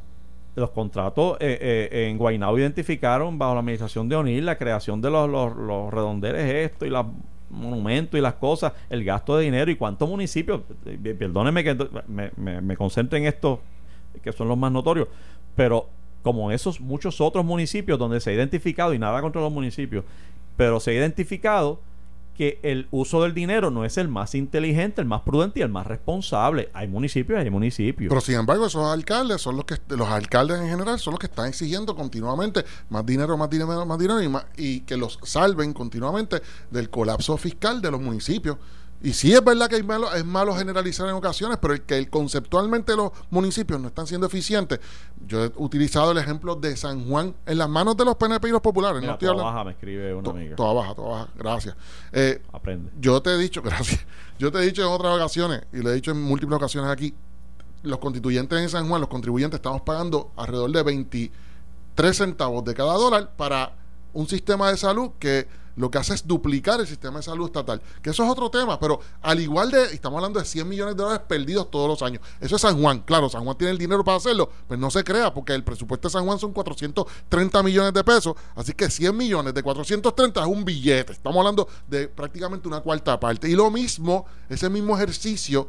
[0.55, 5.11] Los contratos eh, eh, en Guaynabo identificaron bajo la administración de O'Neill la creación de
[5.11, 7.05] los, los, los redondeles esto y los
[7.51, 11.77] monumentos y las cosas, el gasto de dinero y cuántos municipios, eh, perdónenme que
[12.09, 13.61] me, me, concentre en estos
[14.23, 15.09] que son los más notorios,
[15.55, 15.89] pero
[16.23, 20.05] como esos muchos otros municipios donde se ha identificado, y nada contra los municipios,
[20.57, 21.81] pero se ha identificado
[22.37, 25.69] que el uso del dinero no es el más inteligente, el más prudente y el
[25.71, 26.69] más responsable.
[26.75, 28.09] Hay municipios, hay municipios.
[28.09, 31.27] Pero sin embargo, esos alcaldes son los que, los alcaldes en general son los que
[31.27, 35.73] están exigiendo continuamente más dinero, más dinero, más dinero y, más- y que los salven
[35.73, 38.57] continuamente del colapso fiscal de los municipios.
[39.07, 41.97] Y sí es verdad que hay malo, es malo generalizar en ocasiones, pero el que
[41.97, 44.81] el- conceptualmente los municipios no están siendo eficientes.
[45.27, 48.51] Yo he utilizado el ejemplo de San Juan en las manos de los PNP y
[48.51, 49.01] los populares.
[49.01, 49.53] Mira, no estoy toda hablando.
[49.55, 50.57] baja me escribe una To- amiga.
[50.57, 51.29] Toda baja, toda baja.
[51.37, 51.77] Gracias.
[52.11, 52.91] Eh, Aprende.
[52.99, 54.05] yo te he dicho, gracias.
[54.41, 57.15] Yo te he dicho en otras ocasiones, y lo he dicho en múltiples ocasiones aquí,
[57.85, 62.95] los constituyentes en San Juan, los contribuyentes, estamos pagando alrededor de 23 centavos de cada
[62.95, 63.73] dólar para
[64.17, 67.83] un sistema de salud que lo que hace es duplicar el sistema de salud estatal.
[68.01, 71.03] Que eso es otro tema, pero al igual de, estamos hablando de 100 millones de
[71.03, 72.23] dólares perdidos todos los años.
[72.41, 73.01] Eso es San Juan.
[73.01, 76.09] Claro, San Juan tiene el dinero para hacerlo, pues no se crea, porque el presupuesto
[76.09, 78.35] de San Juan son 430 millones de pesos.
[78.55, 81.13] Así que 100 millones de 430 es un billete.
[81.13, 83.47] Estamos hablando de prácticamente una cuarta parte.
[83.51, 85.69] Y lo mismo, ese mismo ejercicio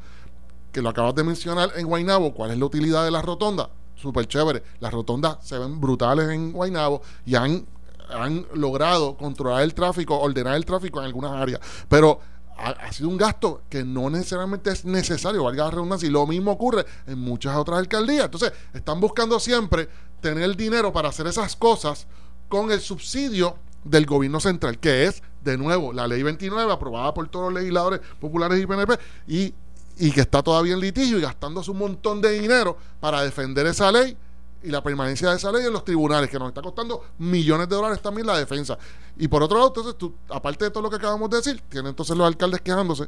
[0.72, 3.70] que lo acabas de mencionar en Guaynabo, ¿cuál es la utilidad de la rotonda?
[3.98, 4.64] súper chévere.
[4.80, 7.66] Las rotondas se ven brutales en Guaynabo y han,
[8.10, 11.62] han logrado controlar el tráfico, ordenar el tráfico en algunas áreas.
[11.88, 12.20] Pero
[12.58, 16.52] ha, sido un gasto que no necesariamente es necesario, valga la redundancia, y lo mismo
[16.52, 18.26] ocurre en muchas otras alcaldías.
[18.26, 19.88] Entonces, están buscando siempre
[20.22, 22.08] tener el dinero para hacer esas cosas
[22.50, 27.28] con el subsidio del gobierno central, que es, de nuevo, la ley 29, aprobada por
[27.30, 29.54] todos los legisladores populares y PNP, y,
[29.98, 33.92] y que está todavía en litigio y gastándose un montón de dinero para defender esa
[33.92, 34.18] ley
[34.64, 37.76] y la permanencia de esa ley en los tribunales, que nos está costando millones de
[37.76, 38.78] dólares también la defensa.
[39.18, 41.90] Y por otro lado, entonces, tú, aparte de todo lo que acabamos de decir, tienen
[41.90, 43.08] entonces los alcaldes quejándose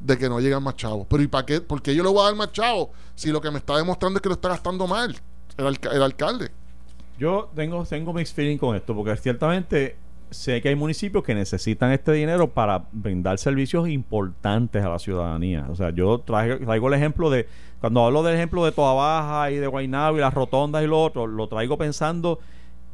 [0.00, 1.06] de que no llegan más chavos.
[1.08, 1.60] Pero ¿y para qué?
[1.60, 4.18] ¿Por qué yo le voy a dar más chavos si lo que me está demostrando
[4.18, 5.16] es que lo está gastando mal
[5.56, 6.50] el, alca- el alcalde?
[7.16, 9.96] Yo tengo, tengo mixed feeling con esto, porque ciertamente
[10.34, 15.66] sé que hay municipios que necesitan este dinero para brindar servicios importantes a la ciudadanía.
[15.70, 17.48] O sea, yo traigo, traigo el ejemplo de,
[17.80, 21.02] cuando hablo del ejemplo de Toa Baja y de Guaynabo y las rotondas y lo
[21.02, 22.38] otro, lo traigo pensando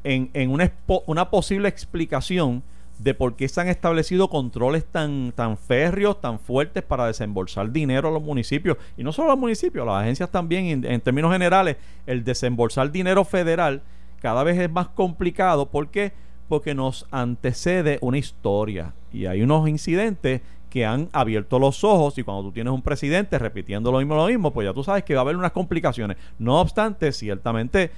[0.05, 0.71] en, en una,
[1.07, 2.63] una posible explicación
[2.99, 8.09] de por qué se han establecido controles tan, tan férreos, tan fuertes para desembolsar dinero
[8.09, 8.77] a los municipios.
[8.97, 11.77] Y no solo a los municipios, las agencias también, en, en términos generales,
[12.07, 13.83] el desembolsar dinero federal
[14.21, 15.67] cada vez es más complicado.
[15.67, 16.13] ¿Por qué?
[16.51, 22.25] Porque nos antecede una historia y hay unos incidentes que han abierto los ojos y
[22.25, 25.15] cuando tú tienes un presidente repitiendo lo mismo, lo mismo, pues ya tú sabes que
[25.15, 26.17] va a haber unas complicaciones.
[26.41, 27.93] No obstante, ciertamente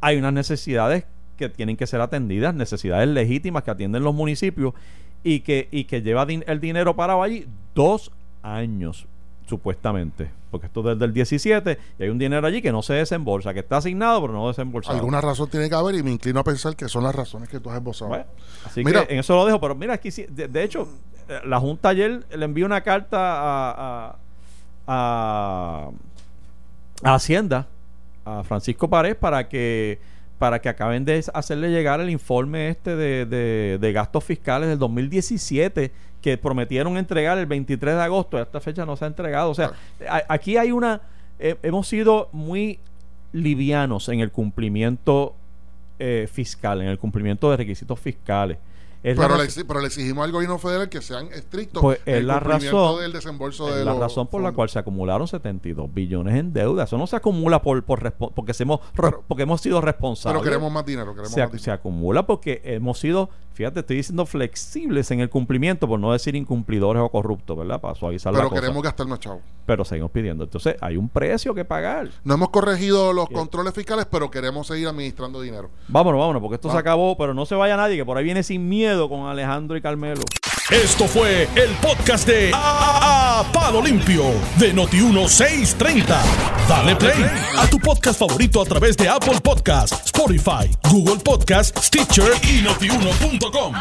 [0.00, 1.04] hay unas necesidades
[1.36, 4.72] que tienen que ser atendidas, necesidades legítimas que atienden los municipios
[5.24, 8.12] y que, y que lleva el dinero parado allí dos
[8.42, 9.08] años,
[9.50, 10.30] supuestamente.
[10.50, 13.60] Porque esto desde el 17 y hay un dinero allí que no se desembolsa, que
[13.60, 14.96] está asignado pero no desembolsado.
[14.96, 17.60] Alguna razón tiene que haber y me inclino a pensar que son las razones que
[17.60, 18.08] tú has esbozado.
[18.08, 18.24] Bueno,
[18.64, 19.06] así Mira.
[19.06, 20.88] que en eso lo dejo, pero mira, aquí sí, de, de hecho,
[21.44, 24.16] la Junta ayer le envió una carta a, a,
[24.86, 25.90] a-
[27.02, 27.66] a Hacienda,
[28.24, 29.98] a Francisco Párez, para que
[30.40, 34.78] para que acaben de hacerle llegar el informe este de, de- de gastos fiscales del
[34.78, 38.38] 2017 que prometieron entregar el 23 de agosto.
[38.38, 39.50] A esta fecha no se ha entregado.
[39.50, 39.72] O sea,
[40.08, 41.02] a- aquí hay una...
[41.38, 42.78] eh, hemos sido muy
[43.32, 45.34] livianos en el cumplimiento
[45.98, 48.56] eh, fiscal, en el cumplimiento de requisitos fiscales.
[49.02, 52.18] Es la Pero le, pero le exigimos al gobierno federal que sean estrictos Pues, es
[52.18, 55.88] el la razón- del desembolso es de la razón por la cual se acumularon 72
[55.92, 56.84] billones en deuda.
[56.84, 60.40] Eso no se acumula por, por porque, hemos, Pero- porque hemos sido responsables.
[60.42, 61.72] Pero queremos más dinero, queremos se, más ac- se dinero.
[61.74, 67.02] acumula porque hemos sido, fíjate, estoy diciendo flexibles en el cumplimiento, por no decir incumplidores
[67.02, 67.80] o corruptos, ¿verdad?
[67.80, 68.60] Para suavizar la Pero cosa.
[68.60, 69.40] queremos gastar más chavos.
[69.64, 70.44] Pero seguimos pidiendo.
[70.44, 72.10] Entonces, hay un precio que pagar.
[72.24, 73.34] No hemos corregido los Sí.
[73.34, 75.70] controles fiscales, pero queremos seguir administrando dinero.
[75.88, 78.42] Vámonos, vámonos, porque esto se acabó, pero no se vaya nadie, que por ahí viene
[78.42, 80.22] sin miedo con Alejandro y Carmelo.
[80.70, 84.24] Esto fue el podcast de A, Palo Limpio
[84.58, 86.04] de Noti1630.
[86.68, 87.24] Dale play
[87.56, 93.74] a tu podcast favorito a través de Apple Podcasts, Spotify, Google Podcasts, Stitcher y notiuno.com.